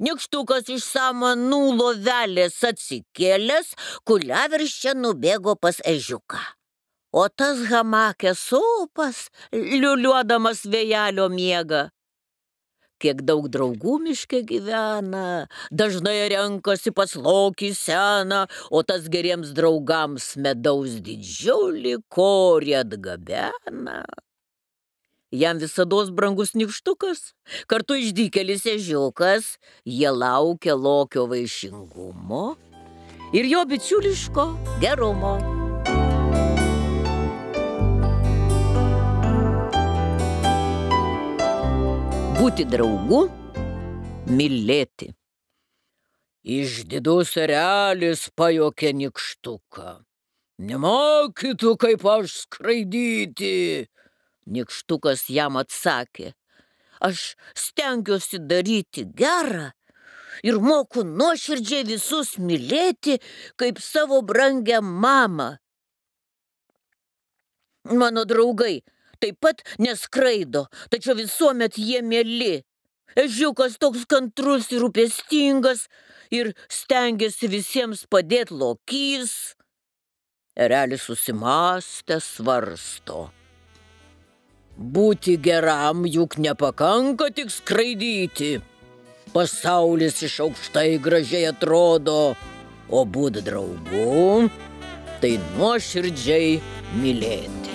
Nikštukas 0.00 0.70
iš 0.72 0.86
samanų 0.88 1.60
lovelės 1.76 2.56
atsikėlęs, 2.64 3.74
kuliavirščia 4.08 4.96
nubėgo 4.96 5.58
pas 5.60 5.82
ežiuką. 5.84 6.40
O 7.12 7.28
tas 7.28 7.60
hamakė 7.68 8.32
sopas, 8.32 9.28
liuliuodamas 9.52 10.64
vėjelio 10.64 11.28
miega. 11.28 11.90
Kiek 13.02 13.22
daug 13.26 13.48
draugų 13.52 13.98
miške 14.04 14.42
gyvena, 14.46 15.46
dažnai 15.70 16.28
renkasi 16.32 16.92
pas 16.94 17.14
lokį 17.18 17.72
seną, 17.76 18.44
o 18.70 18.82
tas 18.86 19.08
geriems 19.10 19.50
draugams 19.56 20.34
medaus 20.40 21.00
didžiulį 21.04 21.98
korį 22.08 22.78
atgabena. 22.84 24.04
Jam 25.34 25.58
visada 25.58 26.04
brangus 26.14 26.54
nikštukas, 26.54 27.32
kartu 27.66 27.98
išdykelis 27.98 28.68
ežiukas, 28.76 29.56
jie 29.82 30.14
laukia 30.14 30.78
lokio 30.78 31.26
vaišingumo 31.26 32.46
ir 33.34 33.50
jo 33.50 33.64
bičiuliško 33.66 34.46
gerumo. 34.80 35.63
Būti 42.44 42.66
draugu, 42.68 43.22
mylėti. 44.28 45.06
Išdidus 46.44 47.30
erelis 47.40 48.26
pajokė 48.36 48.90
nikštuką. 48.98 49.94
Nemokytų, 50.68 51.72
kaip 51.80 52.04
aš 52.04 52.34
skraidyti. 52.42 53.88
Nikštukas 54.44 55.24
jam 55.32 55.56
atsakė. 55.56 56.34
Aš 57.00 57.32
stengiuosi 57.56 58.42
daryti 58.44 59.08
gerą 59.08 59.70
ir 60.44 60.60
moku 60.60 61.00
nuoširdžiai 61.00 61.88
visus 61.94 62.36
mylėti 62.36 63.22
kaip 63.56 63.80
savo 63.80 64.20
brangę 64.20 64.84
mamą. 64.84 65.54
Mano 67.88 68.28
draugai 68.28 68.82
taip 69.20 69.40
pat 69.40 69.62
neskraido, 69.78 70.66
tačiau 70.90 71.16
visuomet 71.18 71.78
jie 71.78 72.02
mėly. 72.02 72.62
Ežiukas 73.14 73.76
toks 73.78 74.06
kantrus 74.10 74.70
ir 74.74 74.82
rūpestingas 74.82 75.86
ir 76.34 76.50
stengiasi 76.66 77.50
visiems 77.52 78.06
padėti 78.10 78.56
lokys. 78.58 79.54
Erelis 80.54 81.06
susimastęs 81.06 82.26
svarsto. 82.38 83.28
Būti 84.74 85.36
geram 85.38 86.02
juk 86.10 86.38
nepakanka 86.42 87.30
tik 87.34 87.50
skraidyti. 87.54 88.56
Pasaulis 89.34 90.22
iš 90.26 90.40
aukštai 90.46 90.98
gražiai 91.02 91.48
atrodo, 91.50 92.34
o 92.90 93.04
būti 93.06 93.42
draugu 93.46 94.50
tai 95.24 95.38
nuoširdžiai 95.56 96.58
mylėti. 97.00 97.73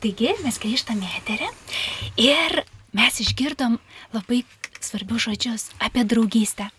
Taigi 0.00 0.32
mes 0.40 0.56
grįžtame 0.56 1.04
į 1.04 1.16
eterį 1.18 1.48
ir 2.24 2.62
mes 2.96 3.18
išgirdom 3.20 3.74
labai 4.14 4.38
svarbius 4.80 5.26
žodžius 5.26 5.66
apie 5.76 6.06
draugystę. 6.08 6.70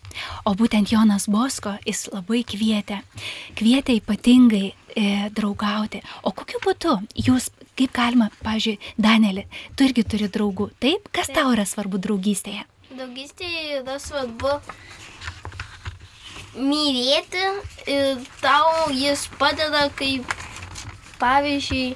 O 0.50 0.56
būtent 0.58 0.90
Jonas 0.92 1.28
Bosko 1.30 1.76
jis 1.86 2.08
labai 2.12 2.42
kvietė, 2.48 2.98
kvietė 3.56 4.00
ypatingai 4.02 4.72
e, 4.72 5.06
draugauti. 5.38 6.02
O 6.26 6.34
kokiu 6.34 6.60
būdu 6.66 6.98
jūs, 7.28 7.52
kaip 7.78 7.94
galima, 7.96 8.32
pažiūrėjau, 8.42 8.96
Danelį, 9.06 9.46
tu 9.78 9.86
irgi 9.88 10.04
turi 10.04 10.28
draugų, 10.34 10.72
taip? 10.82 11.08
Kas 11.16 11.30
tau 11.30 11.54
yra 11.54 11.68
svarbu 11.70 12.02
draugystėje? 12.02 12.66
Draugystėje 12.90 13.80
yra 13.80 14.02
svarbu 14.02 14.58
mylėti 16.58 17.46
ir 17.88 18.26
tau 18.42 18.90
jis 18.92 19.30
padeda 19.40 19.88
kaip, 19.96 20.26
pavyzdžiui, 21.22 21.94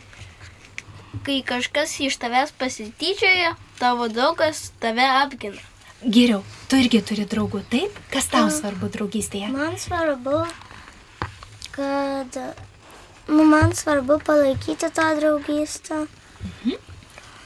kai 1.24 1.42
kažkas 1.46 1.94
iš 2.04 2.18
tavęs 2.22 2.52
pasityčioja, 2.60 3.56
tavo 3.80 4.08
draugas 4.12 4.72
tave 4.80 5.06
apgina. 5.22 5.62
Geriau, 6.06 6.44
tu 6.70 6.78
irgi 6.78 7.00
turi 7.02 7.26
draugų, 7.26 7.64
taip? 7.72 7.96
Kas 8.14 8.28
tau 8.30 8.50
svarbu 8.54 8.90
draugystėje? 8.94 9.48
Man 9.54 9.78
svarbu, 9.82 10.44
kad... 11.76 12.38
Nu, 13.28 13.42
man 13.50 13.72
svarbu 13.74 14.20
palaikyti 14.26 14.90
tą 14.94 15.08
draugystę. 15.18 16.04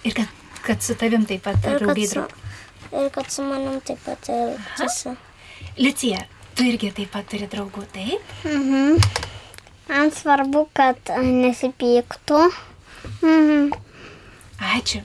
Ir 0.04 0.14
kad, 0.18 0.28
kad 0.66 0.84
su 0.84 0.96
tavim 1.00 1.24
taip 1.30 1.46
pat 1.46 1.64
Ir 1.64 1.78
draugai 1.80 2.08
su, 2.08 2.18
draug. 2.20 2.34
ir 3.00 3.10
kad 3.16 3.32
su 3.32 3.46
manim 3.48 3.80
taip 3.88 4.02
pat 4.04 4.28
elgtųsi. 4.34 5.14
Licija, 5.80 6.20
tu 6.56 6.68
irgi 6.68 6.92
taip 6.98 7.14
pat 7.16 7.30
turi 7.32 7.48
draugų, 7.52 7.86
taip? 7.96 8.34
Mhm. 8.44 9.00
Man 9.90 10.12
svarbu, 10.14 10.68
kad 10.78 11.00
nesipyktų. 11.24 12.42
Mhm. 12.50 12.66
Ačiū. 14.60 15.02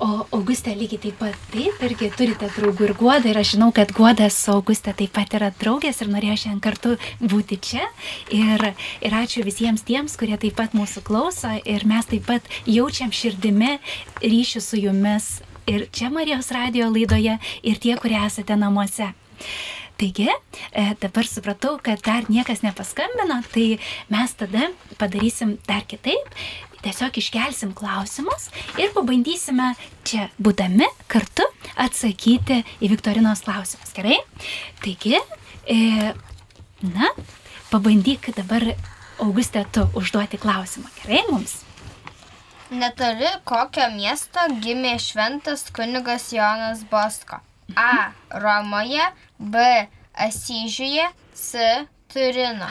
O 0.00 0.06
Augustė 0.32 0.72
lygiai 0.78 1.00
taip 1.02 1.16
pat, 1.20 1.34
taip, 1.52 1.80
irgi 1.84 2.08
turite 2.16 2.48
draugų 2.54 2.86
ir 2.86 2.92
guodą. 2.96 3.28
Ir 3.32 3.40
aš 3.40 3.54
žinau, 3.56 3.68
kad 3.74 3.90
guodas 3.96 4.36
su 4.38 4.52
Augustė 4.54 4.94
taip 4.96 5.12
pat 5.16 5.34
yra 5.36 5.50
draugės 5.60 6.00
ir 6.00 6.12
norėjo 6.12 6.36
šiandien 6.44 6.62
kartu 6.64 6.94
būti 7.20 7.58
čia. 7.68 7.88
Ir, 8.32 8.70
ir 9.04 9.16
ačiū 9.18 9.44
visiems 9.46 9.84
tiems, 9.88 10.16
kurie 10.20 10.38
taip 10.40 10.56
pat 10.60 10.76
mūsų 10.78 11.02
klauso. 11.04 11.50
Ir 11.68 11.84
mes 11.90 12.08
taip 12.08 12.24
pat 12.30 12.48
jaučiam 12.64 13.12
širdimi 13.12 13.76
ryšių 14.24 14.64
su 14.64 14.80
jumis. 14.86 15.28
Ir 15.68 15.84
čia 15.92 16.08
Marijos 16.14 16.48
radio 16.54 16.88
laidoje, 16.88 17.34
ir 17.60 17.82
tie, 17.82 17.98
kurie 18.00 18.16
esate 18.24 18.56
namuose. 18.56 19.10
Taigi, 19.98 20.28
e, 20.30 20.82
dabar 21.02 21.26
supratau, 21.26 21.74
kad 21.82 21.98
dar 22.06 22.28
niekas 22.30 22.62
nepaskambino, 22.62 23.40
tai 23.50 23.80
mes 24.08 24.34
tada 24.38 24.70
padarysim 24.96 25.56
dar 25.66 25.82
kitaip. 25.90 26.30
Tiesiog 26.82 27.16
iškelsim 27.18 27.72
klausimus 27.74 28.48
ir 28.78 28.92
pabandysime 28.94 29.72
čia 30.06 30.28
būdami 30.38 30.86
kartu 31.10 31.46
atsakyti 31.74 32.60
į 32.78 32.92
Viktorinos 32.92 33.42
klausimus. 33.46 33.90
Gerai? 33.96 34.20
Taigi, 34.84 35.18
e, 35.66 36.12
na, 36.86 37.10
pabandyk 37.72 38.30
dabar, 38.36 38.72
Augustė, 39.18 39.64
tu 39.74 39.82
užduoti 39.98 40.38
klausimą. 40.38 40.86
Gerai 41.00 41.24
mums? 41.32 41.56
Netoli 42.70 43.26
kokio 43.48 43.88
miesto 43.96 44.44
gimė 44.62 44.94
šventas 45.02 45.66
kunigas 45.74 46.28
Jonas 46.36 46.84
Bosko? 46.86 47.40
A. 47.74 48.12
Romoje, 48.30 49.10
B. 49.38 49.66
Asyžiuje, 50.14 51.10
C. 51.34 51.66
Turino. 52.12 52.70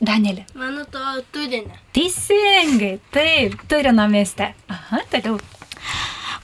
Danielė. 0.00 0.44
Mano 0.54 0.84
to 0.92 1.02
turinė. 1.32 1.78
Teisingai, 1.96 2.98
taip, 3.14 3.56
Turino 3.68 4.04
mieste. 4.12 4.50
Aha, 4.68 5.00
toliau. 5.12 5.38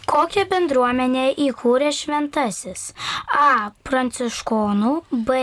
Kokią 0.09 0.45
bendruomenę 0.49 1.27
įkūrė 1.41 1.91
šventasis? 1.97 2.91
A. 3.33 3.73
Pranciškonų, 3.85 4.95
B. 5.29 5.37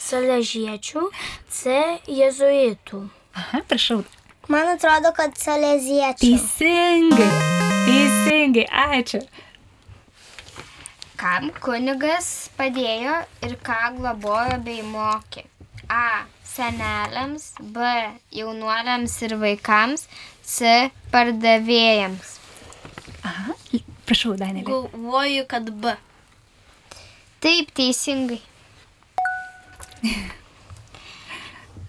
Saležiečių, 0.00 1.08
C. 1.52 1.80
Jėzuitų. 2.08 3.00
Aha, 3.40 3.62
prašau. 3.68 4.02
Man 4.48 4.68
atrodo, 4.74 5.14
kad 5.16 5.36
saleziečiai. 5.40 6.20
Teisingai, 6.20 7.30
teisingai, 7.88 8.66
ačiū. 8.68 9.22
Kam 11.16 11.48
kunigas 11.64 12.50
padėjo 12.58 13.22
ir 13.48 13.56
ką 13.64 13.80
globojo 13.96 14.60
bei 14.66 14.84
mokė? 14.84 15.46
A. 15.88 16.24
Seneliams, 16.54 17.48
B. 17.58 17.80
Jaunuoliams 18.30 19.14
ir 19.26 19.34
vaikams, 19.40 20.06
C. 20.46 20.90
Pardavėjams. 21.10 22.36
Aha, 23.26 23.56
prašau, 24.06 24.36
Danielė. 24.38 24.68
Galvoju, 24.68 25.44
kad 25.50 25.72
B. 25.82 25.96
Taip, 27.42 27.74
teisingai. 27.74 28.38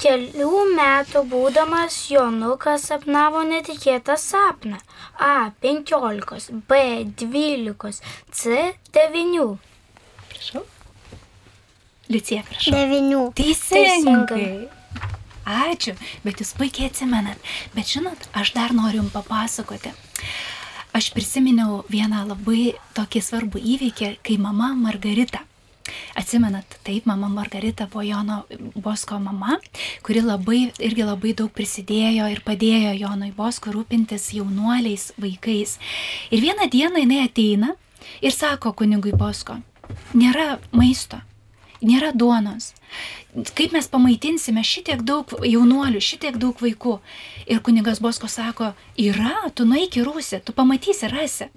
Kelių 0.06 0.66
metų 0.76 1.22
būdamas 1.32 1.96
Jonukas 2.12 2.90
sapnavo 2.90 3.46
netikėtą 3.48 4.18
sapną. 4.20 4.82
A. 5.22 5.52
15, 5.64 6.62
B. 6.70 6.82
12, 7.22 8.02
C. 8.34 8.72
9. 8.98 9.60
Prašau. 10.34 10.66
Licija, 12.12 12.44
prašau. 12.46 12.74
Devinių. 12.76 13.22
Teisingai. 13.38 14.50
Ačiū, 15.46 15.94
bet 16.26 16.42
jūs 16.42 16.56
puikiai 16.58 16.90
atsimenat. 16.90 17.42
Bet 17.76 17.90
žinot, 17.90 18.30
aš 18.34 18.54
dar 18.58 18.74
noriu 18.74 19.04
jums 19.04 19.14
papasakoti. 19.14 19.94
Aš 20.96 21.12
prisiminiau 21.14 21.84
vieną 21.92 22.24
labai 22.30 22.74
tokį 22.98 23.22
svarbų 23.22 23.62
įvykį, 23.76 24.16
kai 24.26 24.38
mama 24.42 24.72
Margarita. 24.80 25.44
Atsimenat, 26.18 26.78
taip, 26.86 27.06
mama 27.06 27.28
Margarita 27.30 27.86
buvo 27.92 28.02
Jono 28.06 28.38
Bosko 28.74 29.20
mama, 29.22 29.60
kuri 30.02 30.24
labai, 30.26 30.72
irgi 30.82 31.06
labai 31.06 31.36
daug 31.38 31.52
prisidėjo 31.54 32.30
ir 32.32 32.42
padėjo 32.46 32.96
Jonui 32.98 33.30
Bosko 33.36 33.74
rūpintis 33.76 34.32
jaunuoliais, 34.34 35.12
vaikais. 35.22 35.78
Ir 36.34 36.42
vieną 36.42 36.70
dieną 36.74 37.04
jinai 37.04 37.22
ateina 37.28 37.76
ir 38.22 38.34
sako 38.34 38.74
kunigui 38.74 39.14
Bosko, 39.14 39.60
nėra 40.18 40.56
maisto, 40.74 41.22
nėra 41.86 42.12
duonos. 42.16 42.74
Kaip 43.56 43.74
mes 43.76 43.88
pamaitinsime 43.92 44.64
šitiek 44.64 45.02
daug 45.04 45.32
jaunuolių, 45.44 46.00
šitiek 46.00 46.38
daug 46.40 46.60
vaikų. 46.64 46.98
Ir 47.52 47.60
kunigas 47.66 48.00
Bosko 48.04 48.30
sako, 48.32 48.72
yra, 49.00 49.50
tu 49.54 49.68
nueik 49.68 49.98
į 50.00 50.06
rūsį, 50.08 50.40
tu 50.48 50.56
pamatysi, 50.56 51.10
rasi. 51.12 51.50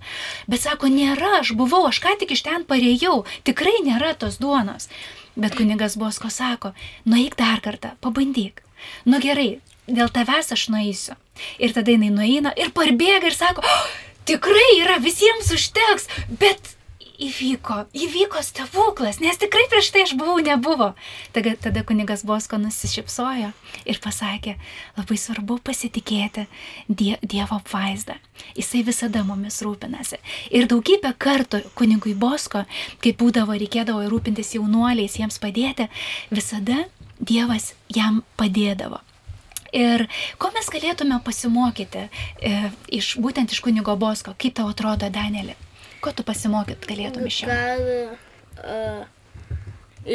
Bet 0.50 0.64
sako, 0.64 0.90
nėra, 0.90 1.38
aš 1.40 1.54
buvau, 1.58 1.84
aš 1.88 2.02
ką 2.02 2.16
tik 2.20 2.34
iš 2.34 2.42
ten 2.48 2.66
parėjau, 2.68 3.22
tikrai 3.46 3.78
nėra 3.86 4.16
tos 4.18 4.40
duonos. 4.42 4.90
Bet 5.38 5.54
kunigas 5.54 5.94
Bosko 6.00 6.32
sako, 6.34 6.74
nueik 7.06 7.38
dar 7.38 7.62
kartą, 7.62 7.94
pabandyk. 8.02 8.64
Nu 9.06 9.22
gerai, 9.22 9.60
dėl 9.86 10.10
tavęs 10.10 10.52
aš 10.54 10.68
nueisiu. 10.74 11.14
Ir 11.62 11.74
tada 11.76 11.94
jinai 11.94 12.10
nueina 12.10 12.52
ir 12.58 12.74
parbėga 12.74 13.30
ir 13.30 13.38
sako, 13.38 13.62
oh, 13.62 13.86
tikrai 14.28 14.66
yra, 14.82 14.98
visiems 15.02 15.52
užteks, 15.54 16.10
bet 16.42 16.74
įvyko, 17.18 17.82
įvyko 17.94 18.40
stebuklas, 18.46 19.18
nes 19.22 19.38
tikrai 19.40 19.64
prieš 19.70 19.90
tai 19.94 20.04
aš 20.06 20.14
buvau, 20.18 20.38
nebuvo. 20.44 20.92
Tada, 21.34 21.54
tada 21.58 21.82
kunigas 21.86 22.22
Bosko 22.26 22.60
nusišypsojo 22.62 23.50
ir 23.88 24.00
pasakė, 24.02 24.54
labai 24.98 25.18
svarbu 25.18 25.58
pasitikėti 25.66 26.46
die, 26.88 27.16
Dievo 27.22 27.58
apvaizdą. 27.58 28.18
Jisai 28.56 28.84
visada 28.86 29.24
mumis 29.26 29.58
rūpinasi. 29.66 30.20
Ir 30.54 30.70
daugybę 30.70 31.12
kartų 31.18 31.64
kunigui 31.78 32.14
Bosko, 32.14 32.64
kai 33.02 33.14
būdavo, 33.18 33.58
reikėdavo 33.58 34.06
rūpintis 34.08 34.54
jaunuoliais, 34.56 35.18
jiems 35.18 35.42
padėti, 35.42 35.90
visada 36.30 36.86
Dievas 37.18 37.72
jam 37.90 38.22
padėdavo. 38.38 39.02
Ir 39.74 40.06
ko 40.40 40.48
mes 40.54 40.68
galėtume 40.72 41.18
pasimokyti 41.24 42.06
e, 42.06 42.52
iš, 42.94 43.16
būtent 43.20 43.52
iš 43.52 43.60
kunigo 43.64 43.98
Bosko, 44.00 44.32
kaip 44.38 44.54
tau 44.56 44.70
atrodo, 44.70 45.10
Danielė? 45.12 45.58
Ko 46.04 46.12
tu 46.14 46.24
pasimokyt 46.26 46.86
galėtum 46.88 47.26
iš 47.28 47.42
jo? 47.42 47.48
Gal 47.50 47.84
uh, 48.62 49.06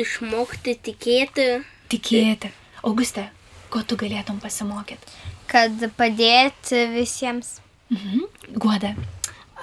išmokti 0.04 0.78
tikėti. 0.90 1.48
Tikėti. 1.92 2.52
Auguste, 2.84 3.28
ko 3.74 3.84
tu 3.88 3.98
galėtum 4.00 4.40
pasimokyti? 4.44 5.12
Kad 5.52 5.84
padėti 5.98 6.86
visiems. 6.94 7.58
Mhm. 7.94 8.24
Guoda. 8.58 8.94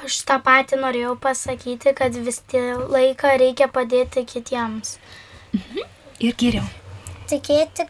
Aš 0.01 0.23
tą 0.29 0.39
patį 0.41 0.79
norėjau 0.81 1.17
pasakyti, 1.21 1.93
kad 1.97 2.15
vis 2.27 2.41
laiką 2.53 3.35
reikia 3.43 3.69
padėti 3.69 4.25
kitiems. 4.25 4.97
Ir 6.21 6.37
geriau. 6.41 6.65
Tikėti, 7.29 7.85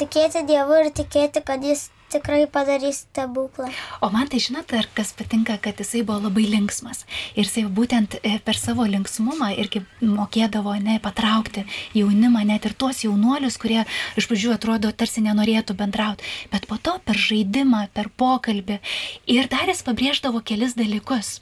tikėti 0.00 0.44
Dievu 0.48 0.78
ir 0.80 0.90
tikėti, 0.96 1.42
kad 1.44 1.64
Jis 1.64 1.90
tikrai 2.12 2.44
padarys 2.50 3.02
stebuklą. 3.06 3.68
O 4.00 4.10
man 4.14 4.28
tai 4.30 4.40
žinot, 4.42 4.70
ar 4.76 4.88
kas 4.96 5.12
patinka, 5.16 5.56
kad 5.62 5.80
jisai 5.80 6.02
buvo 6.06 6.28
labai 6.28 6.44
linksmas. 6.50 7.04
Ir 7.34 7.46
jisai 7.46 7.64
būtent 7.66 8.18
e, 8.20 8.36
per 8.44 8.58
savo 8.58 8.86
linksmumą 8.88 9.52
irgi 9.62 9.84
mokėdavo 10.04 10.74
ne 10.82 10.98
patraukti 11.02 11.66
jaunimą, 11.96 12.44
net 12.48 12.68
ir 12.68 12.76
tuos 12.78 13.02
jaunuolius, 13.06 13.58
kurie 13.60 13.82
iš 14.20 14.28
pradžių 14.30 14.56
atrodo 14.56 14.92
tarsi 14.92 15.24
nenorėtų 15.24 15.76
bendrauti. 15.78 16.26
Bet 16.52 16.68
po 16.70 16.78
to 16.78 16.98
per 17.04 17.18
žaidimą, 17.18 17.86
per 17.96 18.10
pokalbį. 18.16 18.80
Ir 19.32 19.50
dar 19.52 19.70
jis 19.70 19.84
pabrėždavo 19.86 20.44
kelis 20.44 20.76
dalykus. 20.78 21.40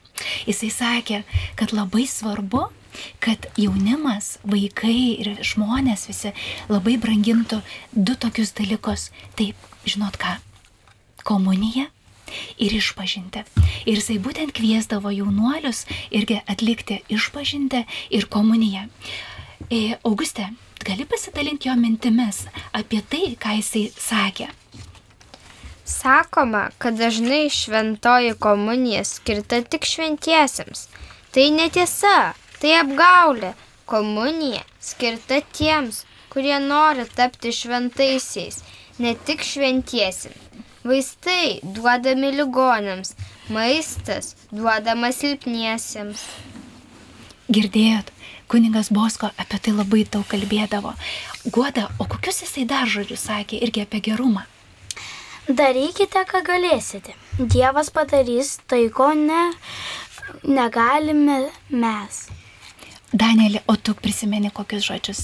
Jisai 0.48 0.70
sakė, 0.74 1.24
kad 1.56 1.72
labai 1.76 2.06
svarbu 2.08 2.68
kad 3.22 3.46
jaunimas, 3.58 4.38
vaikai 4.42 5.16
ir 5.22 5.32
žmonės 5.46 6.08
visi 6.10 6.34
labai 6.70 6.96
brangintų 7.00 7.60
du 7.94 8.16
tokius 8.18 8.54
dalykus. 8.58 9.10
Taip, 9.38 9.58
žinot 9.86 10.18
ką, 10.20 10.36
komuniją 11.30 11.86
ir 12.58 12.74
išpažinti. 12.76 13.44
Ir 13.86 13.98
jisai 13.98 14.18
būtent 14.22 14.54
kviesdavo 14.56 15.12
jaunuolius 15.14 15.84
irgi 16.14 16.40
atlikti 16.50 17.00
išpažinti 17.10 17.84
ir 18.10 18.26
komuniją. 18.30 18.86
E, 19.70 19.98
Auguste, 20.04 20.48
gali 20.84 21.06
pasidalinti 21.06 21.68
jo 21.68 21.76
mintimis 21.76 22.44
apie 22.72 23.02
tai, 23.02 23.34
ką 23.40 23.58
jisai 23.60 23.84
sakė? 23.96 24.50
Sakoma, 25.90 26.68
kad 26.78 26.94
dažnai 26.98 27.48
šventoji 27.50 28.36
komunija 28.38 29.02
skirta 29.04 29.58
tik 29.62 29.88
šventiesiems. 29.90 30.86
Tai 31.34 31.46
netiesa, 31.54 32.32
tai 32.62 32.76
apgaulė. 32.78 33.54
Komunija 33.90 34.62
skirta 34.78 35.40
tiems, 35.56 36.04
kurie 36.30 36.54
nori 36.62 37.08
tapti 37.16 37.50
šventaisiais, 37.50 38.60
ne 39.02 39.16
tik 39.26 39.42
šventiesiems. 39.42 40.49
Vaistai 40.80 41.58
duodami 41.60 42.30
ligonėms, 42.32 43.10
maistas 43.52 44.30
duodamas 44.48 45.18
silpniesiems. 45.20 46.22
Girdėjot, 47.52 48.08
kuningas 48.48 48.88
Bosko 48.88 49.28
apie 49.36 49.58
tai 49.60 49.74
labai 49.76 50.06
daug 50.08 50.24
kalbėdavo. 50.30 50.94
Guoda, 51.52 51.90
o 52.00 52.06
kokius 52.08 52.40
jisai 52.46 52.64
dar 52.70 52.88
žodžius 52.88 53.26
sakė 53.28 53.60
irgi 53.66 53.84
apie 53.84 54.00
gerumą? 54.08 54.46
Darykite, 55.50 56.24
ką 56.30 56.40
galėsite. 56.48 57.12
Dievas 57.36 57.92
padarys 57.92 58.54
tai, 58.64 58.86
ko 58.88 59.10
ne, 59.12 59.50
negalime 60.48 61.42
mes. 61.68 62.22
Danielė, 63.12 63.60
o 63.68 63.76
tu 63.76 63.92
prisimeni 63.92 64.48
kokius 64.48 64.88
žodžius? 64.88 65.22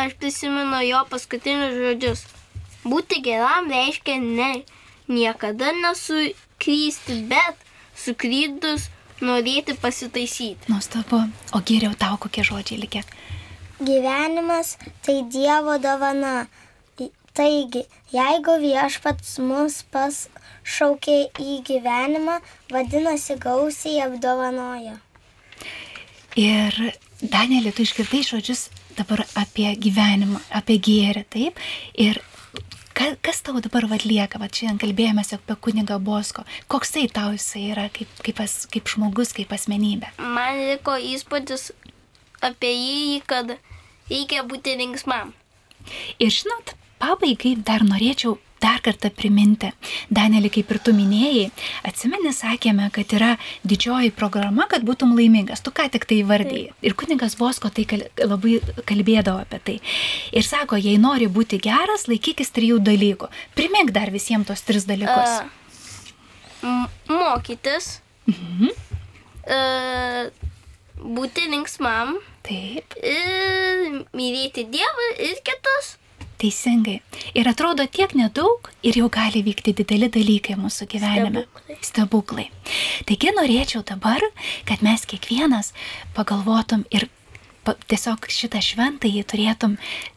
Aš 0.00 0.16
prisimenu 0.16 0.80
jo 0.86 1.04
paskutinius 1.12 1.76
žodžius. 1.76 2.26
Būti 2.88 3.20
geram 3.20 3.68
reiškia 3.68 4.16
ne 4.22 4.52
niekada 5.08 5.72
nesuklysti, 5.82 7.22
bet 7.30 7.66
suklydus 7.96 8.88
norėti 9.24 9.74
pasitaisyti. 9.80 10.68
Nuostabu. 10.70 11.24
O 11.56 11.62
geriau 11.64 11.96
tau 11.98 12.18
kokie 12.20 12.44
žodžiai 12.46 12.80
likė? 12.84 13.02
Gyvenimas 13.78 14.76
tai 15.06 15.22
Dievo 15.30 15.78
dovana. 15.82 16.46
Taigi, 17.38 17.84
jeigu 18.10 18.56
viešpats 18.58 19.36
mus 19.46 19.84
pašaukė 19.94 21.18
į 21.38 21.60
gyvenimą, 21.68 22.40
vadinasi 22.72 23.36
gausiai 23.38 24.00
apdovanojo. 24.08 24.96
Ir 26.38 26.80
Danielė, 27.22 27.70
tu 27.74 27.86
išgirdai 27.86 28.24
žodžius 28.26 28.64
dabar 28.98 29.22
apie 29.38 29.70
gyvenimą, 29.78 30.40
apie 30.54 30.80
gėrį, 30.82 31.22
taip? 31.30 31.62
Ir 31.94 32.18
ka, 32.98 33.12
kas 33.22 33.42
tau 33.46 33.60
dabar 33.62 33.86
atlieka, 33.94 34.40
va 34.42 34.48
šiandien 34.50 34.80
kalbėjomės 34.82 35.34
apie 35.36 35.56
kunigą 35.62 35.98
Bosko, 36.02 36.44
koks 36.72 36.96
tai 36.96 37.06
tau 37.14 37.34
jisai 37.36 37.68
yra 37.72 37.86
kaip, 37.94 38.10
kaip, 38.26 38.42
as, 38.42 38.64
kaip 38.72 38.90
žmogus, 38.90 39.34
kaip 39.36 39.52
asmenybė? 39.54 40.10
Man 40.18 40.58
liko 40.72 40.96
įspūdis 40.98 41.70
apie 42.44 42.72
jį, 42.74 43.22
kad 43.30 43.54
reikia 44.10 44.44
būti 44.48 44.74
linksmam. 44.80 45.32
Ir 46.18 46.34
žinot, 46.34 46.74
pabaigai 47.00 47.54
dar 47.62 47.86
norėčiau 47.86 48.36
dar 48.62 48.80
kartą 48.84 49.10
priminti. 49.14 49.70
Danielį, 50.10 50.50
kaip 50.58 50.70
ir 50.74 50.78
tu 50.84 50.92
minėjai, 50.96 51.50
atsimeni, 51.88 52.32
sakėme, 52.34 52.88
kad 52.94 53.12
yra 53.16 53.30
didžioji 53.68 54.10
programa, 54.16 54.66
kad 54.70 54.82
būtum 54.86 55.14
laimingas. 55.18 55.60
Tu 55.62 55.70
ką 55.74 55.88
tik 55.94 56.04
tai 56.10 56.20
įvardėjai. 56.24 56.72
Ir 56.82 56.94
kunigas 56.98 57.36
Bosko 57.38 57.70
tai 57.70 57.84
kal 57.90 58.02
labai 58.18 58.58
kalbėdavo 58.88 59.42
apie 59.44 59.60
tai. 59.68 59.76
Ir 60.32 60.42
sako, 60.46 60.76
jei 60.80 60.98
nori 60.98 61.26
būti 61.30 61.60
geras, 61.62 62.08
laikykis 62.10 62.50
trijų 62.56 62.80
dalykų. 62.84 63.28
Primink 63.58 63.90
dar 63.96 64.10
visiems 64.14 64.46
tos 64.50 64.62
tris 64.66 64.84
dalykus. 64.88 65.42
M- 66.62 66.88
mokytis, 67.08 68.00
Mhm. 68.26 68.68
e, 69.46 70.30
būti 70.98 71.44
linksmam 71.52 72.16
Taip, 72.48 72.94
ir 73.04 74.04
mylėti 74.16 74.64
Dievą 74.72 75.06
ir 75.20 75.36
kitus. 75.44 75.96
Teisingai. 76.40 76.98
Ir 77.38 77.50
atrodo 77.50 77.86
tiek 77.90 78.14
nedaug 78.18 78.70
ir 78.86 78.98
jau 79.00 79.10
gali 79.12 79.42
vykti 79.46 79.74
dideli 79.80 80.08
dalykai 80.12 80.56
mūsų 80.58 80.88
gyvenime. 80.94 81.44
Stebuklai. 81.44 81.78
Stebuklai. 81.90 82.48
Taigi 83.08 83.34
norėčiau 83.36 83.84
dabar, 83.86 84.24
kad 84.68 84.84
mes 84.86 85.06
kiekvienas 85.08 85.72
pagalvotum 86.16 86.86
ir 86.94 87.08
tiesiog 87.88 88.24
šitą 88.32 88.60
šventąjį 88.64 89.22
turėtum 89.28 89.74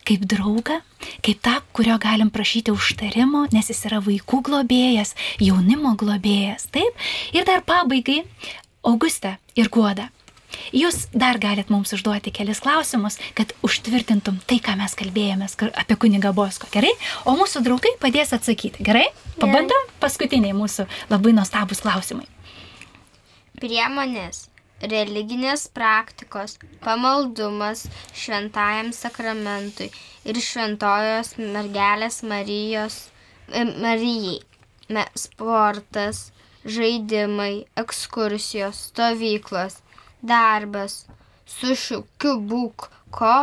kaip 0.08 0.24
draugą, 0.30 0.78
kaip 1.26 1.42
tą, 1.44 1.58
kurio 1.76 1.98
galim 2.00 2.32
prašyti 2.32 2.72
užtarimo, 2.72 3.48
nes 3.52 3.72
jis 3.74 3.84
yra 3.90 4.00
vaikų 4.06 4.42
globėjas, 4.48 5.16
jaunimo 5.42 5.96
globėjas. 6.00 6.70
Taip. 6.72 6.96
Ir 7.36 7.48
dar 7.50 7.66
pabaigai, 7.68 8.22
Auguste 8.88 9.36
ir 9.56 9.70
Guoda. 9.70 10.10
Jūs 10.72 11.10
dar 11.12 11.36
galit 11.42 11.72
mums 11.74 11.92
užduoti 11.92 12.32
kelis 12.32 12.62
klausimus, 12.64 13.18
kad 13.36 13.52
užtvirtintum 13.66 14.38
tai, 14.48 14.62
ką 14.64 14.78
mes 14.80 14.96
kalbėjomės 14.96 15.58
apie 15.68 15.98
kunigą 16.00 16.32
Bosko. 16.36 16.70
Gerai? 16.72 16.94
O 17.28 17.36
mūsų 17.36 17.64
draugai 17.66 17.92
padės 18.00 18.32
atsakyti. 18.38 18.86
Gerai? 18.88 19.10
Pabandom 19.42 19.90
paskutiniai 20.00 20.56
mūsų 20.56 20.88
labai 21.12 21.36
nuostabus 21.36 21.84
klausimai. 21.84 22.30
Priemonės 23.60 24.48
religinės 24.82 25.68
praktikos, 25.76 26.56
pamaldumas 26.82 27.86
šventajam 28.18 28.90
sakramentui 28.96 29.92
ir 30.26 30.40
šventojos 30.42 31.36
mergelės 31.38 32.22
Marijos, 32.24 33.10
Marijai, 33.52 34.40
sportas, 35.20 36.30
žaidimai, 36.66 37.66
ekskursijos, 37.80 38.88
stovyklos, 38.92 39.82
darbas, 40.22 41.06
su 41.50 41.76
šūkiu 41.78 42.38
būk, 42.50 42.90
ko, 43.14 43.36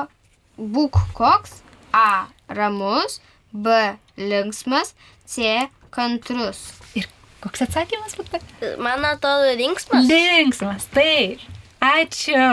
būk 0.59 1.01
koks, 1.19 1.63
A. 1.93 2.29
Ramus, 2.49 3.21
B. 3.53 3.97
Linksmas, 4.17 4.95
C. 5.29 5.69
Kantrus. 5.95 6.61
Ir 6.97 7.09
koks 7.45 7.65
atsakymas 7.65 8.17
būtų? 8.19 8.41
Man 8.83 9.05
atrodo 9.09 9.55
linksmas. 9.57 10.09
Linksmas, 10.09 10.89
taip. 10.95 11.45
Ačiū. 11.85 12.45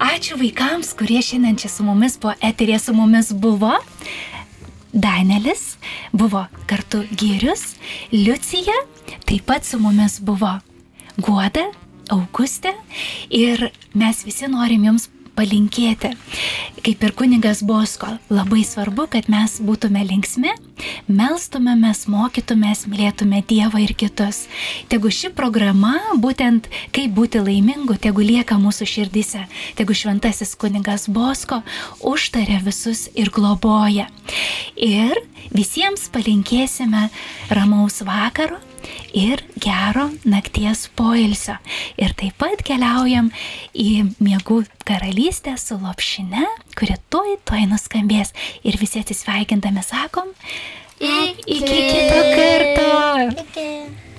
Ačiū 0.00 0.36
vaikams, 0.40 0.94
kurie 0.98 1.20
šiandien 1.24 1.56
čia 1.60 1.68
su 1.72 1.82
mumis 1.84 2.16
po 2.20 2.30
eterė 2.40 2.78
su 2.80 2.92
mumis 2.96 3.32
buvo. 3.32 3.74
Danelis 4.92 5.76
buvo 6.12 6.46
kartu 6.66 7.04
Girius, 7.14 7.76
Liucija 8.10 8.74
taip 9.26 9.46
pat 9.46 9.64
su 9.64 9.78
mumis 9.78 10.18
buvo 10.18 10.58
Guoda, 11.20 11.70
Augustė 12.10 12.74
ir 13.30 13.70
mes 13.94 14.24
visi 14.26 14.48
norim 14.50 14.84
jums 14.88 15.06
palinkėti. 15.36 16.12
Kaip 16.80 17.02
ir 17.04 17.12
kunigas 17.16 17.60
Bosko, 17.66 18.14
labai 18.32 18.62
svarbu, 18.64 19.06
kad 19.12 19.28
mes 19.32 19.58
būtume 19.64 20.02
linksmi, 20.08 20.54
melstumėmės, 21.10 22.06
mokytumės, 22.10 22.86
mylėtume 22.90 23.42
Dievą 23.48 23.82
ir 23.84 23.92
kitus. 23.98 24.46
Tegu 24.92 25.12
ši 25.12 25.32
programa, 25.36 25.96
būtent 26.20 26.70
kaip 26.96 27.12
būti 27.16 27.42
laimingu, 27.44 27.98
tegu 28.00 28.24
lieka 28.24 28.56
mūsų 28.60 28.88
širdise, 28.94 29.44
tegu 29.76 29.96
šventasis 29.96 30.56
kunigas 30.60 31.08
Bosko 31.12 31.60
užtarė 32.00 32.62
visus 32.64 33.08
ir 33.14 33.32
globoja. 33.34 34.08
Ir 34.76 35.20
visiems 35.52 36.08
palinkėsime 36.14 37.08
ramaus 37.52 38.00
vakaro 38.06 38.60
ir 39.16 39.42
gero 39.60 40.08
nakties 40.24 40.86
poilsio. 40.98 41.56
Ir 42.00 42.14
taip 42.18 42.36
pat 42.40 42.64
keliaujam 42.66 43.30
į 43.74 44.10
miegų 44.22 44.62
karalystę 44.88 45.56
su 45.60 45.78
lopšine, 45.80 46.46
kuri 46.78 46.98
tuoj, 47.12 47.38
tuoj 47.48 47.66
nuskambės. 47.70 48.34
Ir 48.66 48.78
visi 48.80 49.02
atsisveikindami 49.02 49.84
sakom, 49.86 50.30
iki, 51.00 51.58
iki 51.58 51.82
kito 51.90 52.22
karto. 52.36 53.42
Iki. 53.46 54.09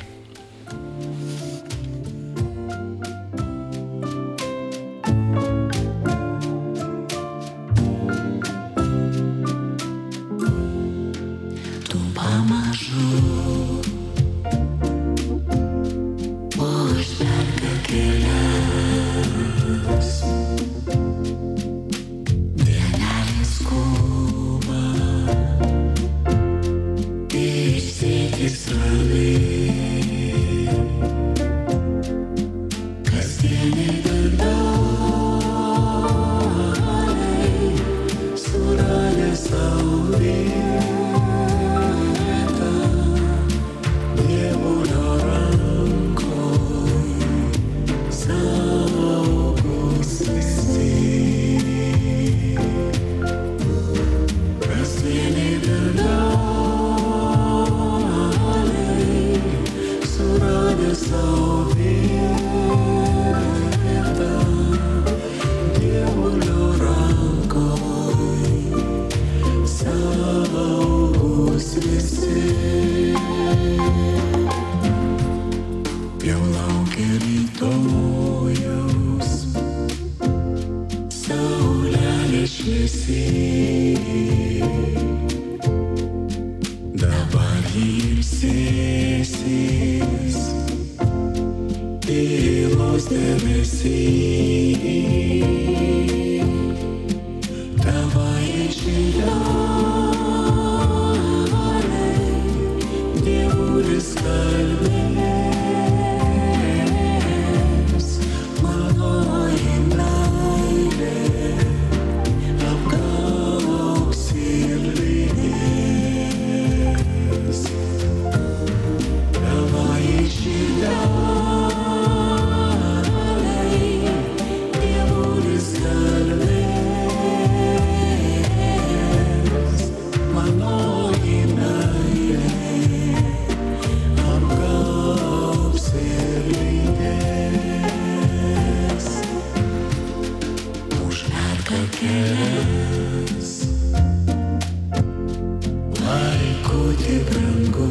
Laikutį 146.72 147.18
brangus. 147.28 147.91